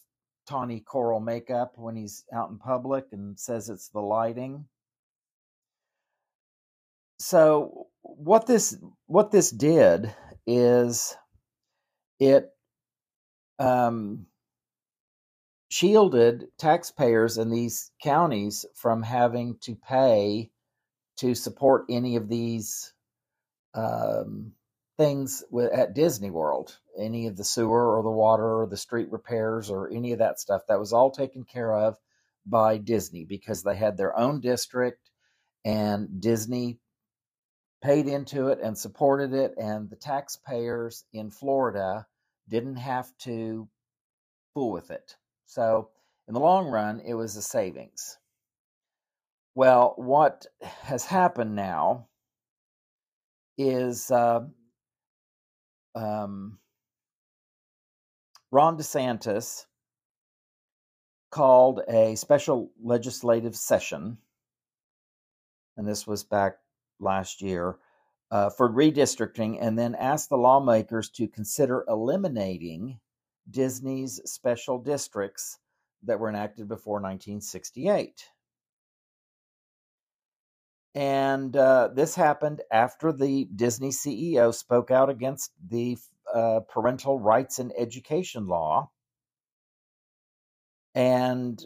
[0.46, 4.66] tawny coral makeup when he's out in public and says it's the lighting.
[7.18, 8.76] So what this
[9.06, 10.14] what this did
[10.46, 11.16] is
[12.20, 12.50] it
[13.58, 14.26] um,
[15.70, 20.50] shielded taxpayers in these counties from having to pay
[21.18, 22.92] to support any of these
[23.74, 24.52] um,
[24.98, 25.42] things
[25.72, 29.90] at Disney World, any of the sewer or the water or the street repairs or
[29.90, 30.62] any of that stuff.
[30.68, 31.96] That was all taken care of
[32.46, 35.10] by Disney because they had their own district
[35.64, 36.78] and Disney
[37.82, 42.06] paid into it and supported it, and the taxpayers in Florida
[42.48, 43.68] didn't have to
[44.54, 45.16] fool with it.
[45.46, 45.90] So,
[46.26, 48.16] in the long run, it was a savings.
[49.56, 52.08] Well, what has happened now
[53.56, 54.40] is uh,
[55.94, 56.58] um,
[58.50, 59.66] Ron DeSantis
[61.30, 64.18] called a special legislative session,
[65.76, 66.56] and this was back
[66.98, 67.76] last year,
[68.32, 72.98] uh, for redistricting, and then asked the lawmakers to consider eliminating
[73.48, 75.60] Disney's special districts
[76.02, 78.30] that were enacted before 1968.
[80.94, 85.98] And uh, this happened after the Disney CEO spoke out against the
[86.32, 88.90] uh, parental rights and education law.
[90.94, 91.60] And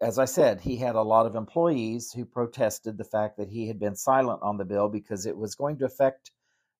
[0.00, 3.68] as I said, he had a lot of employees who protested the fact that he
[3.68, 6.30] had been silent on the bill because it was going to affect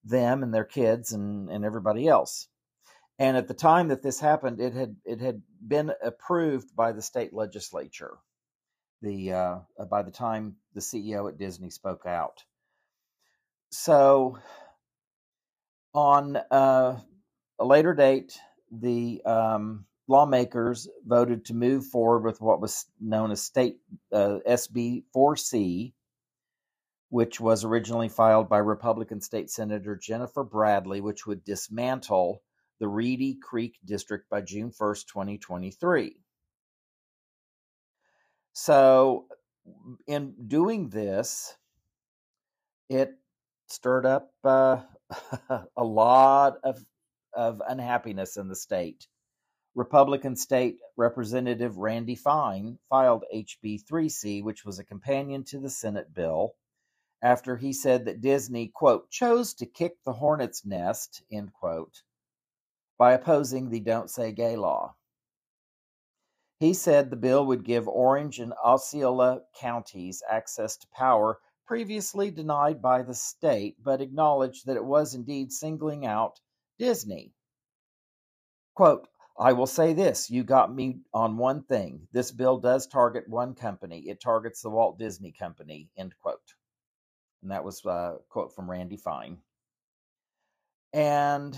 [0.04, 2.48] them and their kids and, and everybody else.
[3.18, 7.02] And at the time that this happened, it had it had been approved by the
[7.02, 8.16] state legislature
[9.03, 12.44] the uh, uh, by the time the CEO at Disney spoke out.
[13.70, 14.38] So,
[15.94, 16.99] on uh,
[17.59, 18.38] a later date,
[18.70, 23.78] the um, lawmakers voted to move forward with what was known as State
[24.12, 25.92] uh, SB 4C,
[27.11, 32.42] which was originally filed by Republican State Senator Jennifer Bradley, which would dismantle
[32.80, 36.16] the Reedy Creek District by June 1st, 2023.
[38.61, 39.26] So,
[40.09, 41.54] in doing this,
[42.88, 43.14] it
[43.68, 44.80] stirred up uh,
[45.76, 46.84] a lot of,
[47.32, 49.06] of unhappiness in the state.
[49.76, 56.12] Republican State Representative Randy Fine filed HB 3C, which was a companion to the Senate
[56.12, 56.56] bill,
[57.22, 62.02] after he said that Disney, quote, chose to kick the hornet's nest, end quote,
[62.98, 64.96] by opposing the Don't Say Gay law.
[66.61, 72.80] He said the bill would give Orange and Osceola counties access to power previously denied
[72.80, 76.40] by the state, but acknowledged that it was indeed singling out
[76.78, 77.32] Disney.
[78.74, 79.06] Quote,
[79.38, 82.09] I will say this you got me on one thing.
[82.12, 86.54] This bill does target one company, it targets the Walt Disney Company, end quote.
[87.42, 89.38] And that was a quote from Randy Fine.
[90.92, 91.56] And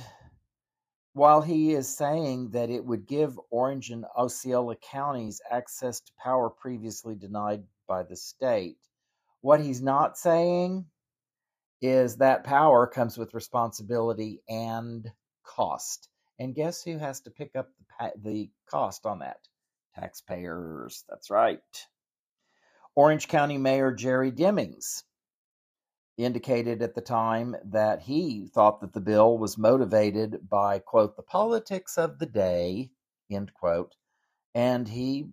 [1.12, 6.50] while he is saying that it would give Orange and Osceola counties access to power
[6.50, 8.78] previously denied by the state,
[9.40, 10.86] What he's not saying
[11.82, 15.10] is that power comes with responsibility and
[15.44, 16.08] cost.
[16.38, 17.68] And guess who has to pick up
[18.00, 19.38] the, the cost on that?
[19.98, 21.04] Taxpayers.
[21.08, 21.60] That's right.
[22.94, 25.04] Orange County Mayor Jerry Demings
[26.24, 31.22] indicated at the time that he thought that the bill was motivated by, quote, the
[31.22, 32.90] politics of the day,
[33.30, 33.94] end quote.
[34.54, 35.30] And he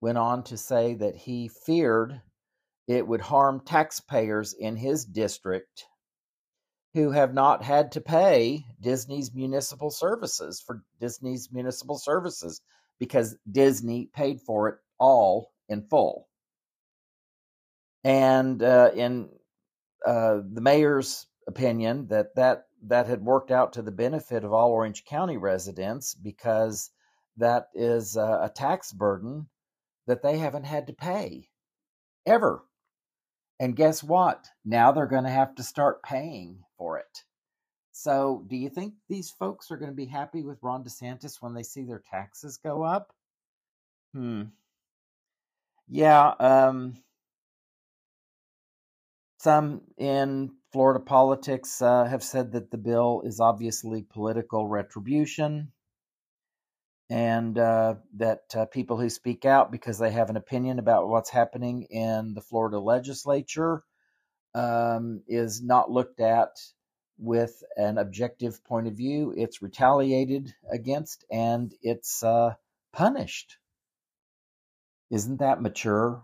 [0.00, 2.20] went on to say that he feared
[2.86, 5.84] it would harm taxpayers in his district
[6.94, 12.60] who have not had to pay Disney's municipal services for Disney's municipal services
[12.98, 16.26] because Disney paid for it all in full.
[18.02, 19.28] And uh, in
[20.06, 24.70] uh, the mayor's opinion, that, that that had worked out to the benefit of all
[24.70, 26.90] Orange County residents because
[27.36, 29.48] that is a, a tax burden
[30.06, 31.48] that they haven't had to pay
[32.26, 32.62] ever.
[33.58, 34.48] And guess what?
[34.64, 37.24] Now they're going to have to start paying for it.
[37.92, 41.52] So, do you think these folks are going to be happy with Ron DeSantis when
[41.52, 43.12] they see their taxes go up?
[44.14, 44.44] Hmm.
[45.86, 46.32] Yeah.
[46.40, 46.94] Um,
[49.40, 55.72] some in Florida politics uh, have said that the bill is obviously political retribution
[57.08, 61.30] and uh, that uh, people who speak out because they have an opinion about what's
[61.30, 63.82] happening in the Florida legislature
[64.54, 66.50] um, is not looked at
[67.16, 69.32] with an objective point of view.
[69.34, 72.56] It's retaliated against and it's uh,
[72.92, 73.56] punished.
[75.10, 76.22] Isn't that mature?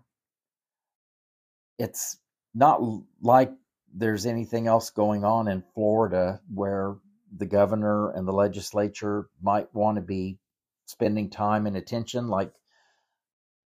[1.78, 2.18] It's
[2.56, 2.80] not
[3.20, 3.52] like
[3.92, 6.96] there's anything else going on in Florida where
[7.36, 10.38] the governor and the legislature might want to be
[10.86, 12.28] spending time and attention.
[12.28, 12.52] Like,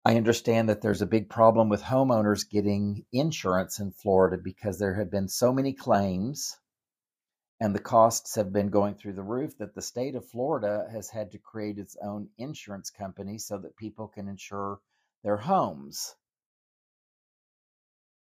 [0.05, 4.95] I understand that there's a big problem with homeowners getting insurance in Florida because there
[4.95, 6.59] have been so many claims
[7.61, 11.09] and the costs have been going through the roof that the state of Florida has
[11.09, 14.81] had to create its own insurance company so that people can insure
[15.23, 16.15] their homes.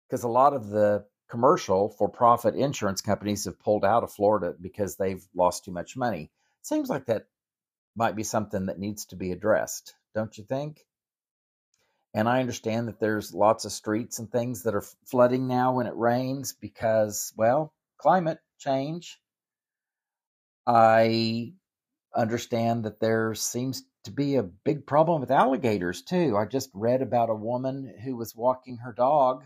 [0.10, 4.56] Because a lot of the commercial for profit insurance companies have pulled out of Florida
[4.60, 6.32] because they've lost too much money.
[6.64, 7.28] Seems like that
[7.96, 10.86] might be something that needs to be addressed, don't you think?
[12.14, 15.86] And I understand that there's lots of streets and things that are flooding now when
[15.86, 19.20] it rains because, well, climate change.
[20.66, 21.54] I
[22.16, 26.36] understand that there seems to be a big problem with alligators too.
[26.36, 29.44] I just read about a woman who was walking her dog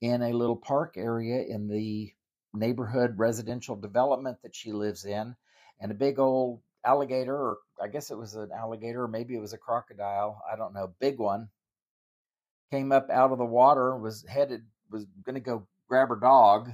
[0.00, 2.12] in a little park area in the
[2.54, 5.34] neighborhood residential development that she lives in,
[5.80, 9.40] and a big old alligator, or I guess it was an alligator, or maybe it
[9.40, 10.42] was a crocodile.
[10.50, 10.94] I don't know.
[11.00, 11.48] Big one
[12.70, 16.70] came up out of the water, was headed, was going to go grab her dog,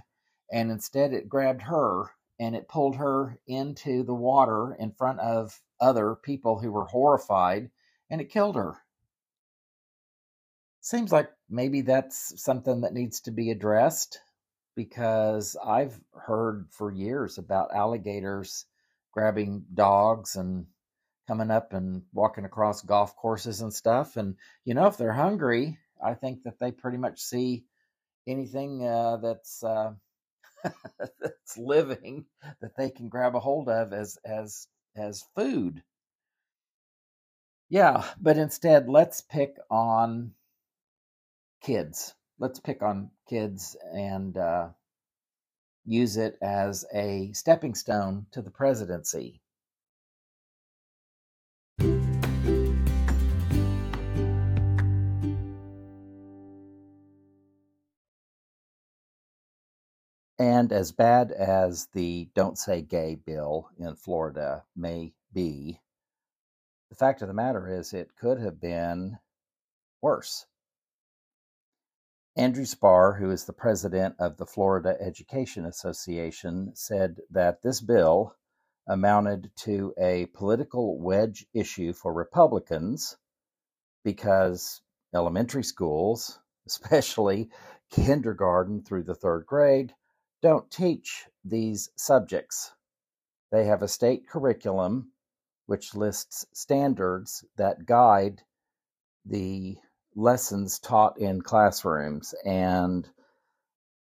[0.53, 2.11] and instead it grabbed her
[2.41, 7.71] and it pulled her into the water in front of other people who were horrified,
[8.11, 8.79] and it killed her.
[10.81, 14.21] Seems like maybe that's something that needs to be addressed
[14.77, 18.67] because I've heard for years about alligators
[19.13, 20.67] grabbing dogs and
[21.29, 24.17] coming up and walking across golf courses and stuff.
[24.17, 27.65] And, you know, if they're hungry, I think that they pretty much see
[28.27, 29.63] anything uh, that's.
[29.63, 29.93] Uh,
[31.21, 32.25] that's living
[32.63, 35.83] that they can grab a hold of as as as food.
[37.69, 40.33] Yeah, but instead let's pick on
[41.65, 42.15] kids.
[42.39, 44.69] Let's pick on kids and uh,
[45.87, 49.41] use it as a stepping stone to the presidency.
[60.37, 65.81] And as bad as the Don't Say Gay bill in Florida may be,
[66.91, 69.19] the fact of the matter is it could have been
[70.03, 70.45] worse.
[72.37, 78.35] Andrew Spar, who is the president of the Florida Education Association, said that this bill
[78.89, 83.17] amounted to a political wedge issue for Republicans
[84.03, 84.81] because
[85.15, 87.51] elementary schools, especially
[87.91, 89.95] kindergarten through the third grade,
[90.43, 92.73] don't teach these subjects.
[93.53, 95.13] They have a state curriculum
[95.67, 98.43] which lists standards that guide
[99.25, 99.79] the
[100.15, 103.09] lessons taught in classrooms and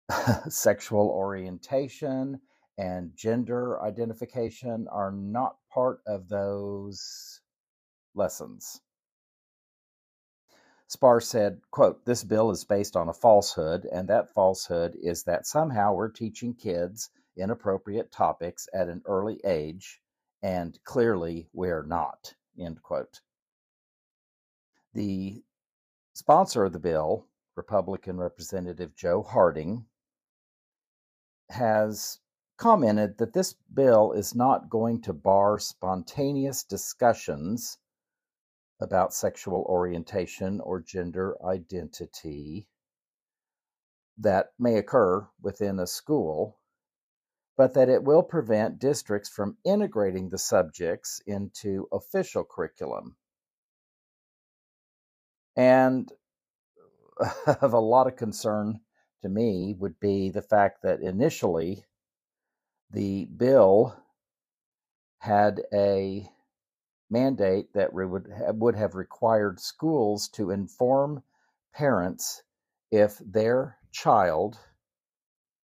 [0.48, 2.40] sexual orientation
[2.78, 7.40] and gender identification are not part of those
[8.14, 8.80] lessons.
[10.88, 15.46] Spar said, quote, this bill is based on a falsehood, and that falsehood is that
[15.46, 20.00] somehow we're teaching kids inappropriate topics at an early age,
[20.42, 23.20] and clearly we're not, end quote.
[24.94, 25.44] The
[26.12, 29.86] sponsor of the bill, Republican Representative Joe Harding,
[31.50, 32.20] has
[32.56, 37.78] commented that this bill is not going to bar spontaneous discussions
[38.80, 42.68] about sexual orientation or gender identity
[44.18, 46.58] that may occur within a school,
[47.56, 53.16] but that it will prevent districts from integrating the subjects into official curriculum.
[55.56, 56.10] And
[57.46, 58.80] of a lot of concern
[59.22, 61.84] to me would be the fact that initially
[62.90, 63.94] the bill
[65.18, 66.28] had a
[67.10, 71.22] mandate that would would have required schools to inform
[71.74, 72.42] parents
[72.90, 74.58] if their child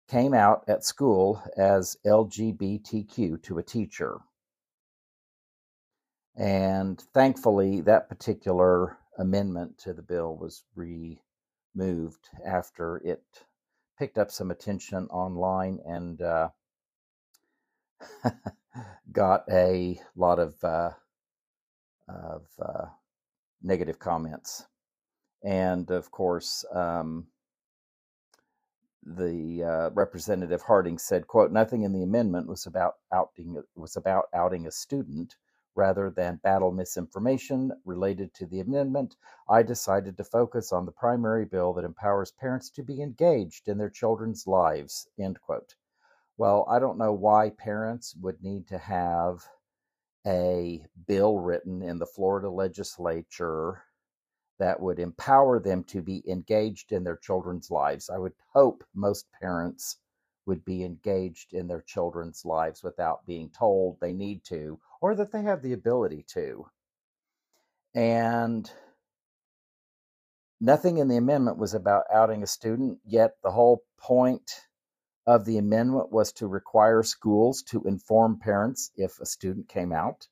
[0.08, 4.18] came out at school as LGBTQ to a teacher.
[6.36, 13.22] And thankfully, that particular amendment to the bill was removed after it
[13.98, 16.48] picked up some attention online and uh,
[19.12, 20.90] got a lot of uh,
[22.08, 22.86] of uh,
[23.62, 24.66] negative comments,
[25.42, 27.26] and of course, um,
[29.04, 34.26] the uh, representative Harding said, "quote Nothing in the amendment was about outing was about
[34.34, 35.36] outing a student."
[35.78, 39.14] Rather than battle misinformation related to the amendment,
[39.48, 43.78] I decided to focus on the primary bill that empowers parents to be engaged in
[43.78, 45.06] their children's lives.
[45.20, 45.76] End quote.
[46.36, 49.48] Well, I don't know why parents would need to have
[50.26, 53.84] a bill written in the Florida legislature
[54.58, 58.10] that would empower them to be engaged in their children's lives.
[58.10, 59.98] I would hope most parents
[60.44, 65.32] would be engaged in their children's lives without being told they need to or that
[65.32, 66.66] they have the ability to.
[67.94, 68.70] And
[70.60, 74.50] nothing in the amendment was about outing a student, yet the whole point
[75.26, 80.26] of the amendment was to require schools to inform parents if a student came out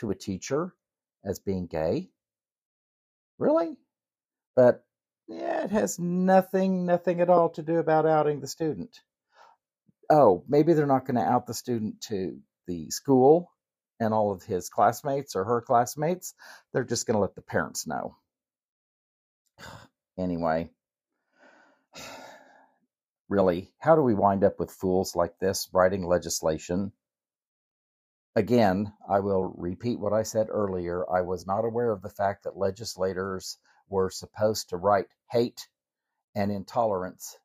[0.00, 0.74] to a teacher
[1.24, 2.08] as being gay.
[3.38, 3.76] Really?
[4.56, 4.84] But
[5.28, 8.98] yeah, it has nothing, nothing at all to do about outing the student.
[10.10, 13.52] Oh, maybe they're not going to out the student to the school
[14.00, 16.34] and all of his classmates or her classmates.
[16.72, 18.16] They're just going to let the parents know.
[20.18, 20.70] Anyway,
[23.28, 26.92] really, how do we wind up with fools like this writing legislation?
[28.36, 31.04] Again, I will repeat what I said earlier.
[31.10, 35.68] I was not aware of the fact that legislators were supposed to write hate
[36.34, 37.36] and intolerance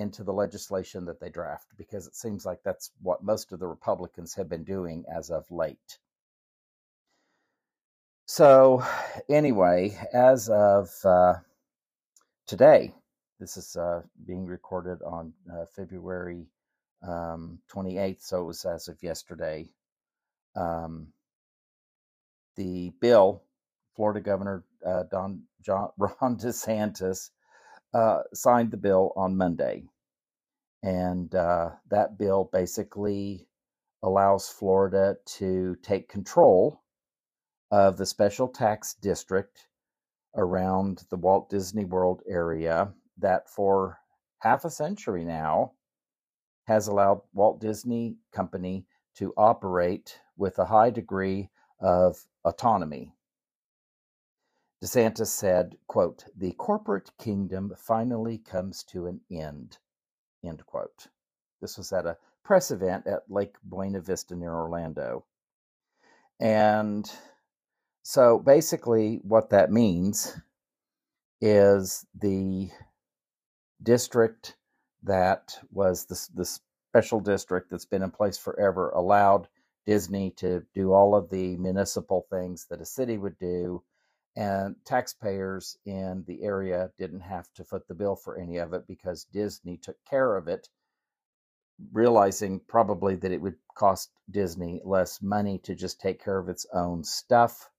[0.00, 3.66] into the legislation that they draft because it seems like that's what most of the
[3.66, 5.98] Republicans have been doing as of late.
[8.26, 8.84] So,
[9.28, 11.34] anyway, as of uh,
[12.46, 12.94] today,
[13.40, 16.46] this is uh, being recorded on uh, February
[17.02, 19.68] um, 28th, so it was as of yesterday.
[20.54, 21.08] Um,
[22.56, 23.42] the bill,
[23.96, 27.30] Florida Governor uh, Don John, Ron DeSantis
[27.94, 29.84] uh, signed the bill on Monday,
[30.82, 33.46] and uh, that bill basically
[34.02, 36.82] allows Florida to take control
[37.70, 39.66] of the special tax district
[40.36, 43.98] around the Walt Disney World area that for
[44.40, 45.72] half a century now
[46.66, 48.86] has allowed Walt Disney Company
[49.16, 53.12] to operate with a high degree of autonomy.
[54.82, 59.78] DeSantis said, quote, the corporate kingdom finally comes to an end,
[60.42, 61.08] end quote.
[61.60, 65.26] This was at a press event at Lake Buena Vista near Orlando.
[66.40, 67.10] And
[68.02, 70.34] so basically, what that means
[71.42, 72.70] is the
[73.82, 74.56] district
[75.02, 76.58] that was the, the
[76.90, 79.48] special district that's been in place forever allowed
[79.86, 83.82] Disney to do all of the municipal things that a city would do,
[84.36, 88.86] and taxpayers in the area didn't have to foot the bill for any of it
[88.86, 90.68] because Disney took care of it,
[91.92, 96.66] realizing probably that it would cost Disney less money to just take care of its
[96.72, 97.70] own stuff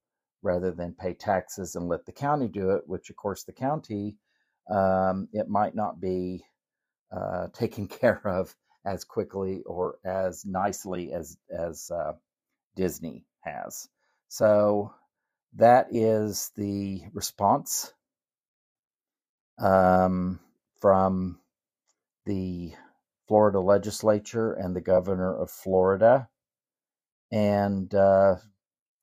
[0.42, 4.16] rather than pay taxes and let the county do it, which of course the county
[4.70, 6.44] um, it might not be
[7.10, 12.12] uh, taken care of as quickly or as nicely as as uh,
[12.76, 13.88] Disney has.
[14.28, 14.92] So
[15.56, 17.92] that is the response
[19.58, 20.40] um,
[20.80, 21.38] from
[22.26, 22.72] the
[23.28, 26.28] Florida legislature and the governor of Florida.
[27.30, 28.36] And uh,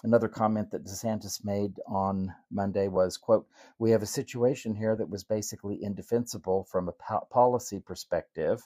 [0.03, 3.47] another comment that DeSantis made on Monday was, quote,
[3.79, 8.61] we have a situation here that was basically indefensible from a po- policy perspective.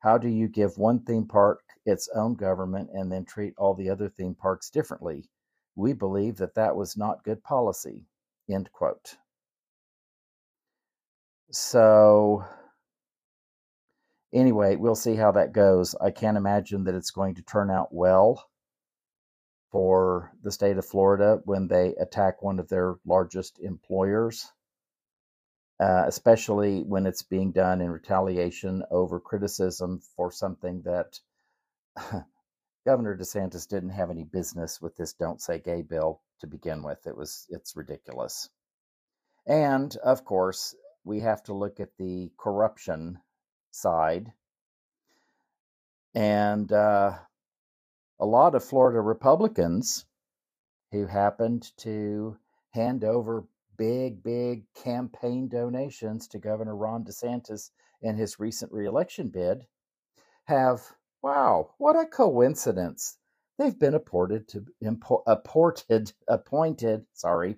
[0.00, 3.90] How do you give one theme park its own government and then treat all the
[3.90, 5.28] other theme parks differently?
[5.76, 8.06] We believe that that was not good policy,
[8.48, 9.16] end quote.
[11.50, 12.44] So,
[14.32, 15.94] anyway, we'll see how that goes.
[15.96, 18.48] I can't imagine that it's going to turn out well
[19.70, 24.46] for the state of Florida when they attack one of their largest employers,
[25.80, 31.18] uh, especially when it's being done in retaliation over criticism for something that
[32.84, 37.06] Governor DeSantis didn't have any business with this "Don't Say Gay" bill to begin with.
[37.06, 38.50] It was it's ridiculous,
[39.46, 40.74] and of course
[41.04, 43.18] we have to look at the corruption
[43.70, 44.32] side.
[46.14, 47.18] And uh,
[48.20, 50.06] a lot of Florida Republicans
[50.92, 52.36] who happened to
[52.70, 53.44] hand over
[53.76, 57.70] big, big campaign donations to Governor Ron DeSantis
[58.00, 59.66] in his recent reelection bid
[60.44, 60.80] have,
[61.24, 63.16] wow, what a coincidence.
[63.58, 64.66] They've been appointed to
[65.26, 67.56] appointed appointed, sorry,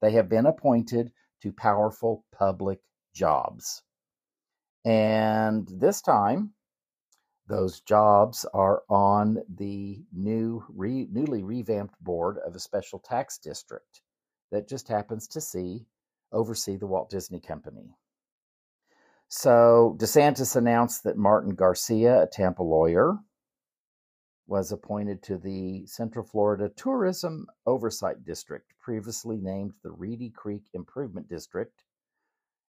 [0.00, 2.80] they have been appointed to powerful public
[3.14, 3.82] jobs.
[4.86, 6.54] And this time,
[7.48, 14.00] those jobs are on the new, re, newly revamped board of a special tax district
[14.52, 15.84] that just happens to see
[16.32, 17.94] oversee the Walt Disney Company.
[19.34, 23.16] So DeSantis announced that Martin Garcia, a Tampa lawyer,
[24.46, 31.30] was appointed to the Central Florida Tourism Oversight District, previously named the Reedy Creek Improvement
[31.30, 31.82] District,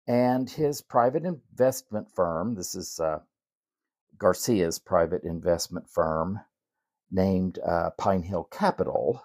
[0.05, 3.19] and his private investment firm, this is uh,
[4.17, 6.41] Garcia's private investment firm
[7.09, 9.23] named uh, Pine Hill Capital,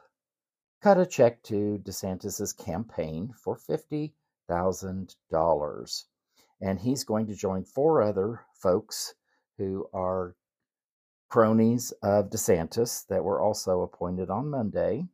[0.80, 6.04] cut a check to DeSantis's campaign for $50,000.
[6.64, 9.14] And he's going to join four other folks
[9.58, 10.34] who are
[11.28, 15.06] cronies of DeSantis that were also appointed on Monday.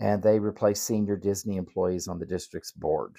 [0.00, 3.18] And they replace senior Disney employees on the district's board.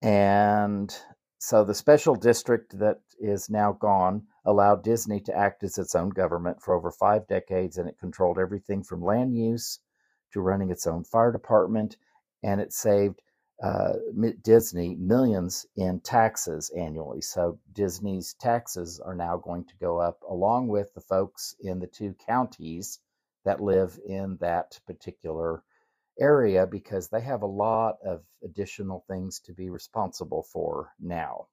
[0.00, 0.96] And
[1.38, 6.08] so the special district that is now gone allowed Disney to act as its own
[6.08, 9.80] government for over five decades, and it controlled everything from land use
[10.32, 11.98] to running its own fire department,
[12.42, 13.20] and it saved
[13.62, 13.94] uh,
[14.42, 17.22] Disney millions in taxes annually.
[17.22, 21.86] So Disney's taxes are now going to go up along with the folks in the
[21.86, 22.98] two counties
[23.44, 25.62] that live in that particular
[26.18, 31.46] area because they have a lot of additional things to be responsible for now.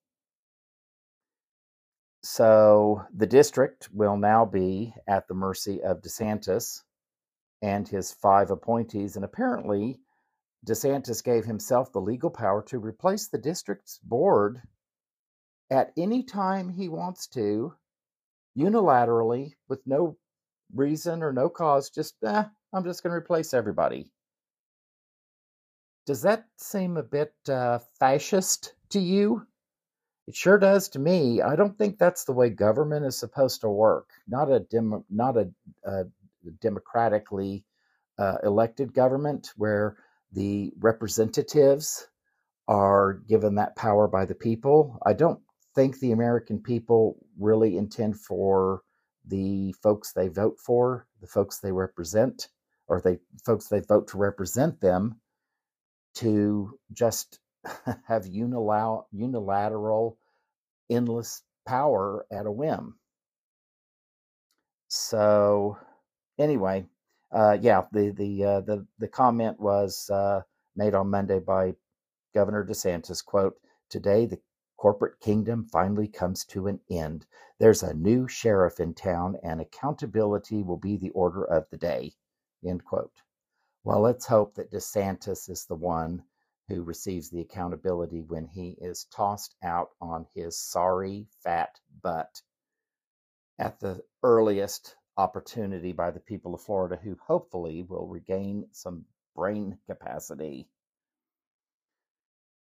[2.22, 6.82] So the district will now be at the mercy of DeSantis
[7.62, 9.16] and his five appointees.
[9.18, 10.00] And apparently,
[10.66, 14.62] DeSantis gave himself the legal power to replace the district's board
[15.70, 17.74] at any time he wants to,
[18.58, 20.18] unilaterally, with no
[20.74, 21.90] reason or no cause.
[21.90, 22.44] Just, eh,
[22.74, 24.12] I'm just going to replace everybody.
[26.06, 29.46] Does that seem a bit uh, fascist to you?
[30.28, 31.42] It sure does to me.
[31.42, 34.10] I don't think that's the way government is supposed to work.
[34.28, 35.50] Not a dem- not a,
[35.84, 36.04] a
[36.62, 37.66] democratically
[38.18, 39.98] uh, elected government where
[40.34, 42.08] the representatives
[42.68, 44.98] are given that power by the people.
[45.06, 45.40] I don't
[45.76, 48.82] think the American people really intend for
[49.26, 52.50] the folks they vote for, the folks they represent,
[52.88, 55.20] or the folks they vote to represent them
[56.16, 57.40] to just
[58.08, 60.18] have unilateral,
[60.90, 62.96] endless power at a whim.
[64.90, 65.78] So,
[66.38, 66.86] anyway,
[67.34, 70.42] uh, yeah, the the uh, the the comment was uh,
[70.76, 71.76] made on Monday by
[72.36, 73.26] Governor DeSantis.
[73.26, 73.56] "Quote:
[73.90, 74.40] Today, the
[74.78, 77.26] corporate kingdom finally comes to an end.
[77.60, 82.14] There's a new sheriff in town, and accountability will be the order of the day."
[82.66, 83.14] End quote.
[83.84, 86.24] Well, let's hope that DeSantis is the one
[86.70, 92.42] who receives the accountability when he is tossed out on his sorry fat butt
[93.60, 99.06] at the earliest opportunity by the people of Florida, who hopefully will regain some
[99.36, 100.68] brain capacity.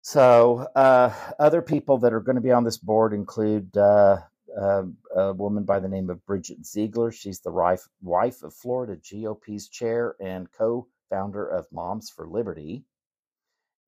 [0.02, 4.18] So, uh, other people that are going to be on this board include uh,
[4.56, 4.84] uh,
[5.14, 7.10] a woman by the name of Bridget Ziegler.
[7.10, 12.84] She's the wife, wife of Florida GOP's chair and co founder of Moms for Liberty.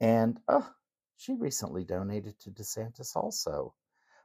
[0.01, 0.68] And oh,
[1.16, 3.74] she recently donated to DeSantis also.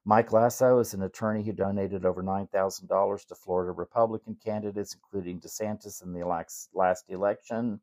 [0.06, 6.04] Mike Lasso is an attorney who donated over $9,000 to Florida Republican candidates, including DeSantis
[6.04, 6.26] in the
[6.74, 7.80] last election.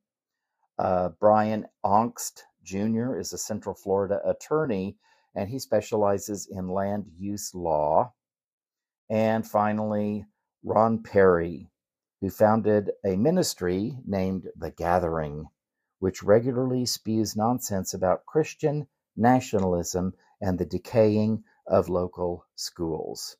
[0.79, 3.17] Uh, Brian Aungst Jr.
[3.17, 4.99] is a Central Florida attorney,
[5.35, 8.13] and he specializes in land use law.
[9.09, 10.27] And finally,
[10.63, 11.71] Ron Peri,
[12.21, 15.49] who founded a ministry named The Gathering,
[16.01, 20.13] which regularly spews nonsense about Christian nationalism
[20.43, 23.37] and the decaying of local schools.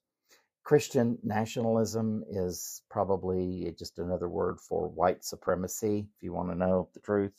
[0.63, 6.89] Christian nationalism is probably just another word for white supremacy, if you want to know
[6.95, 7.35] the truth.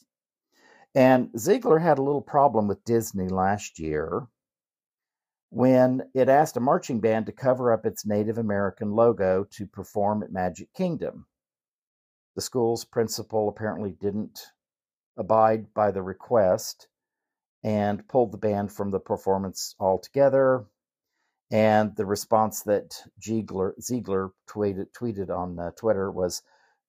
[0.93, 4.27] And Ziegler had a little problem with Disney last year
[5.49, 10.23] when it asked a marching band to cover up its Native American logo to perform
[10.23, 11.25] at Magic Kingdom.
[12.35, 14.41] The school's principal apparently didn't
[15.17, 16.87] abide by the request
[17.63, 20.65] and pulled the band from the performance altogether.
[21.51, 26.41] And the response that Ziegler, Ziegler tweeted, tweeted on uh, Twitter was,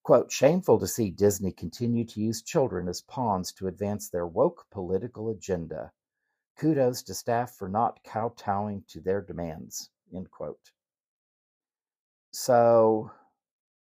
[0.04, 4.66] quote, shameful to see Disney continue to use children as pawns to advance their woke
[4.70, 5.90] political agenda.
[6.56, 10.70] Kudos to staff for not kowtowing to their demands, end quote.
[12.32, 13.10] So,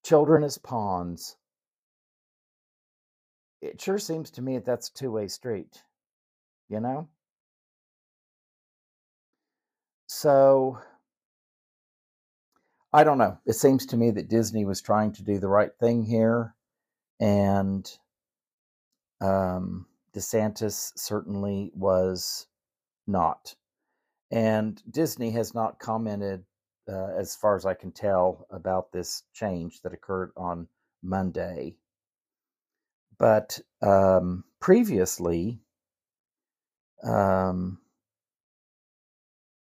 [0.05, 1.37] children as pawns.
[3.63, 5.83] It sure seems to me that that's a two way street
[6.69, 7.09] you know?
[10.19, 10.79] So
[12.91, 13.37] I don't know.
[13.45, 16.55] It seems to me that Disney was trying to do the right thing here,
[17.21, 17.87] and
[19.21, 22.47] um, DeSantis certainly was
[23.07, 23.57] not.
[24.31, 26.47] And Disney has not commented,
[26.89, 30.67] uh, as far as I can tell, about this change that occurred on
[31.03, 31.77] Monday.
[33.19, 35.61] But um, previously,
[37.05, 37.81] um,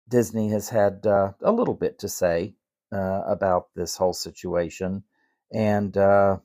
[0.07, 2.55] Disney has had uh, a little bit to say
[2.91, 5.03] uh, about this whole situation,
[5.51, 6.37] and uh,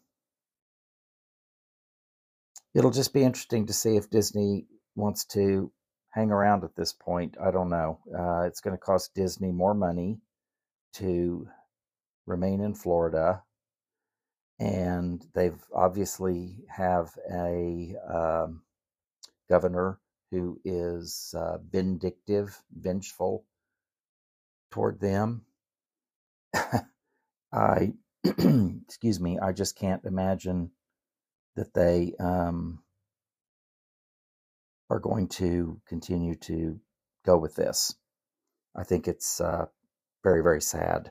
[2.74, 5.70] it'll just be interesting to see if Disney wants to
[6.11, 7.36] hang around at this point.
[7.40, 8.00] I don't know.
[8.12, 10.20] Uh, it's going to cost Disney more money
[10.94, 11.46] to
[12.26, 13.42] remain in Florida,
[14.58, 18.62] and they've obviously have a um,
[19.50, 20.00] governor
[20.30, 23.44] who is uh, vindictive, vengeful
[24.70, 25.42] toward them.
[27.52, 27.94] I,
[28.24, 30.70] excuse me, I just can't imagine
[31.56, 32.82] that they um,
[34.88, 36.80] are going to continue to
[37.24, 37.94] go with this.
[38.74, 39.66] I think it's uh,
[40.22, 41.10] very, very sad.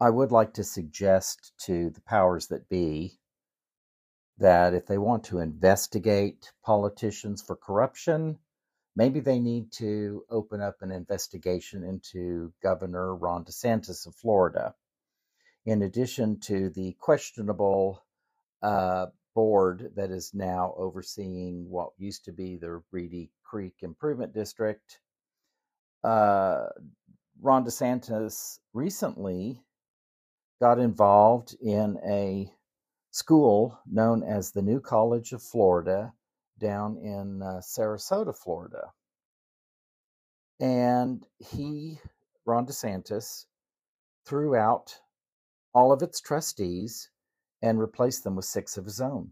[0.00, 3.18] I would like to suggest to the powers that be
[4.38, 8.38] that if they want to investigate politicians for corruption,
[8.96, 14.74] maybe they need to open up an investigation into Governor Ron DeSantis of Florida.
[15.66, 18.04] In addition to the questionable
[18.62, 24.98] uh, board that is now overseeing what used to be the Reedy Creek Improvement District,
[26.02, 26.66] uh,
[27.40, 29.60] Ron DeSantis recently
[30.60, 32.52] got involved in a
[33.14, 36.12] school known as the New College of Florida
[36.58, 38.90] down in uh, Sarasota, Florida.
[40.58, 42.00] And he,
[42.44, 43.44] Ron DeSantis,
[44.26, 44.98] threw out
[45.72, 47.08] all of its trustees
[47.62, 49.30] and replaced them with six of his own.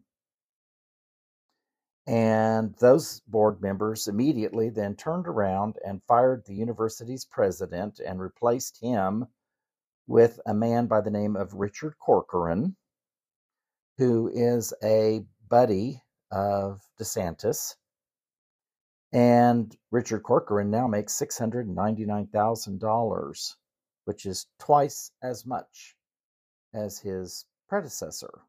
[2.07, 8.81] And those board members immediately then turned around and fired the university's president and replaced
[8.81, 9.27] him
[10.07, 12.77] with a man by the name of Richard Corcoran,
[13.99, 17.75] who is a buddy of DeSantis.
[19.13, 23.55] And Richard Corcoran now makes $699,000,
[24.07, 25.95] which is twice as much
[26.73, 28.41] as his predecessor.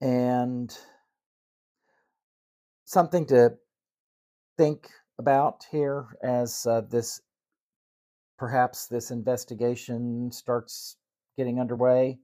[0.00, 0.74] And
[2.84, 3.58] something to
[4.56, 4.88] think
[5.18, 7.20] about here as uh, this
[8.38, 10.96] perhaps this investigation starts
[11.38, 12.18] getting underway.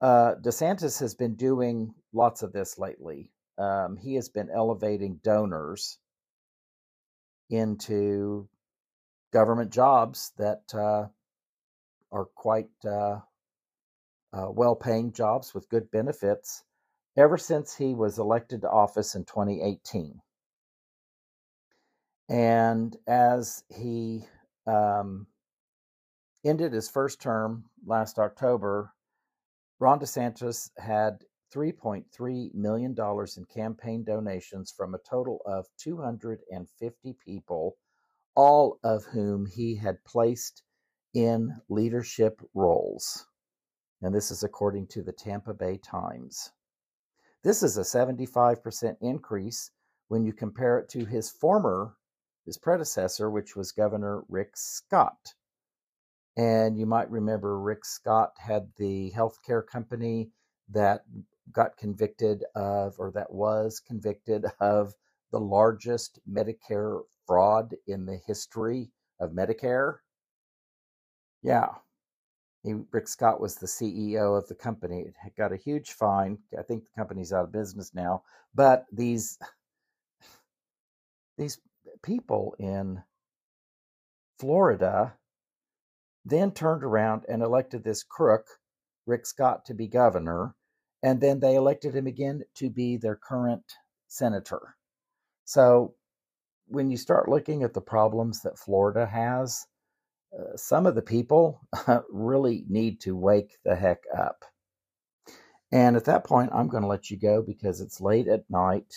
[0.00, 3.30] Uh, DeSantis has been doing lots of this lately.
[3.58, 5.98] Um, he has been elevating donors
[7.50, 8.48] into
[9.32, 11.06] government jobs that uh,
[12.10, 13.18] are quite uh,
[14.32, 16.64] uh well paying jobs with good benefits
[17.16, 20.20] ever since he was elected to office in 2018.
[22.30, 24.24] And as he
[24.66, 25.26] um,
[26.44, 28.92] ended his first term last October,
[29.78, 31.24] Ron DeSantis had
[31.54, 37.76] $3.3 million in campaign donations from a total of 250 people,
[38.34, 40.62] all of whom he had placed
[41.14, 43.26] in leadership roles.
[44.00, 46.50] And this is according to the Tampa Bay Times.
[47.44, 49.70] This is a 75% increase
[50.08, 51.96] when you compare it to his former,
[52.46, 55.34] his predecessor, which was Governor Rick Scott.
[56.36, 60.30] And you might remember Rick Scott had the healthcare company
[60.70, 61.02] that
[61.52, 64.94] got convicted of, or that was convicted of,
[65.32, 69.96] the largest Medicare fraud in the history of Medicare.
[71.42, 71.68] Yeah.
[72.62, 75.06] He, Rick Scott was the CEO of the company.
[75.26, 76.38] It got a huge fine.
[76.56, 78.22] I think the company's out of business now.
[78.54, 79.38] But these
[81.38, 81.58] these
[82.02, 83.02] people in
[84.38, 85.14] Florida
[86.24, 88.46] then turned around and elected this crook,
[89.06, 90.54] Rick Scott, to be governor.
[91.02, 93.64] And then they elected him again to be their current
[94.06, 94.76] senator.
[95.44, 95.94] So
[96.66, 99.66] when you start looking at the problems that Florida has,
[100.32, 101.60] uh, some of the people
[102.10, 104.44] really need to wake the heck up.
[105.72, 108.94] And at that point, I'm going to let you go because it's late at night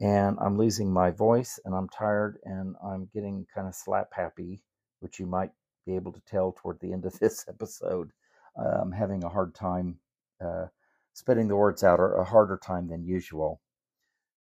[0.00, 4.62] and I'm losing my voice and I'm tired and I'm getting kind of slap happy,
[5.00, 5.50] which you might
[5.86, 8.12] be able to tell toward the end of this episode.
[8.56, 9.98] I'm having a hard time
[10.40, 10.66] uh,
[11.14, 13.60] spitting the words out, or a harder time than usual.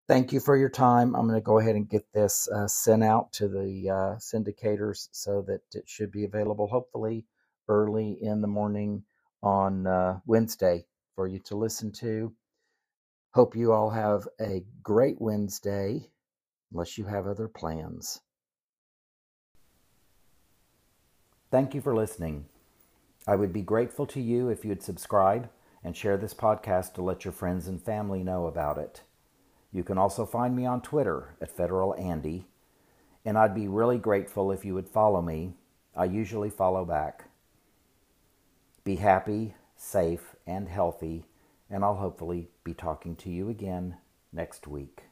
[0.08, 1.16] Thank you for your time.
[1.16, 5.10] I'm going to go ahead and get this uh, sent out to the uh, syndicators
[5.12, 7.26] so that it should be available hopefully
[7.68, 9.04] early in the morning
[9.42, 12.34] on uh, Wednesday for you to listen to.
[13.34, 16.08] Hope you all have a great Wednesday,
[16.72, 18.22] unless you have other plans.
[21.56, 22.48] Thank you for listening.
[23.26, 25.50] I would be grateful to you if you'd subscribe
[25.86, 29.04] and share this podcast to let your friends and family know about it.
[29.72, 32.48] You can also find me on Twitter at Federal Andy,
[33.24, 35.54] and I'd be really grateful if you would follow me.
[35.96, 37.30] I usually follow back.
[38.84, 41.24] Be happy, safe, and healthy,
[41.70, 43.96] and I'll hopefully be talking to you again
[44.34, 45.04] next week.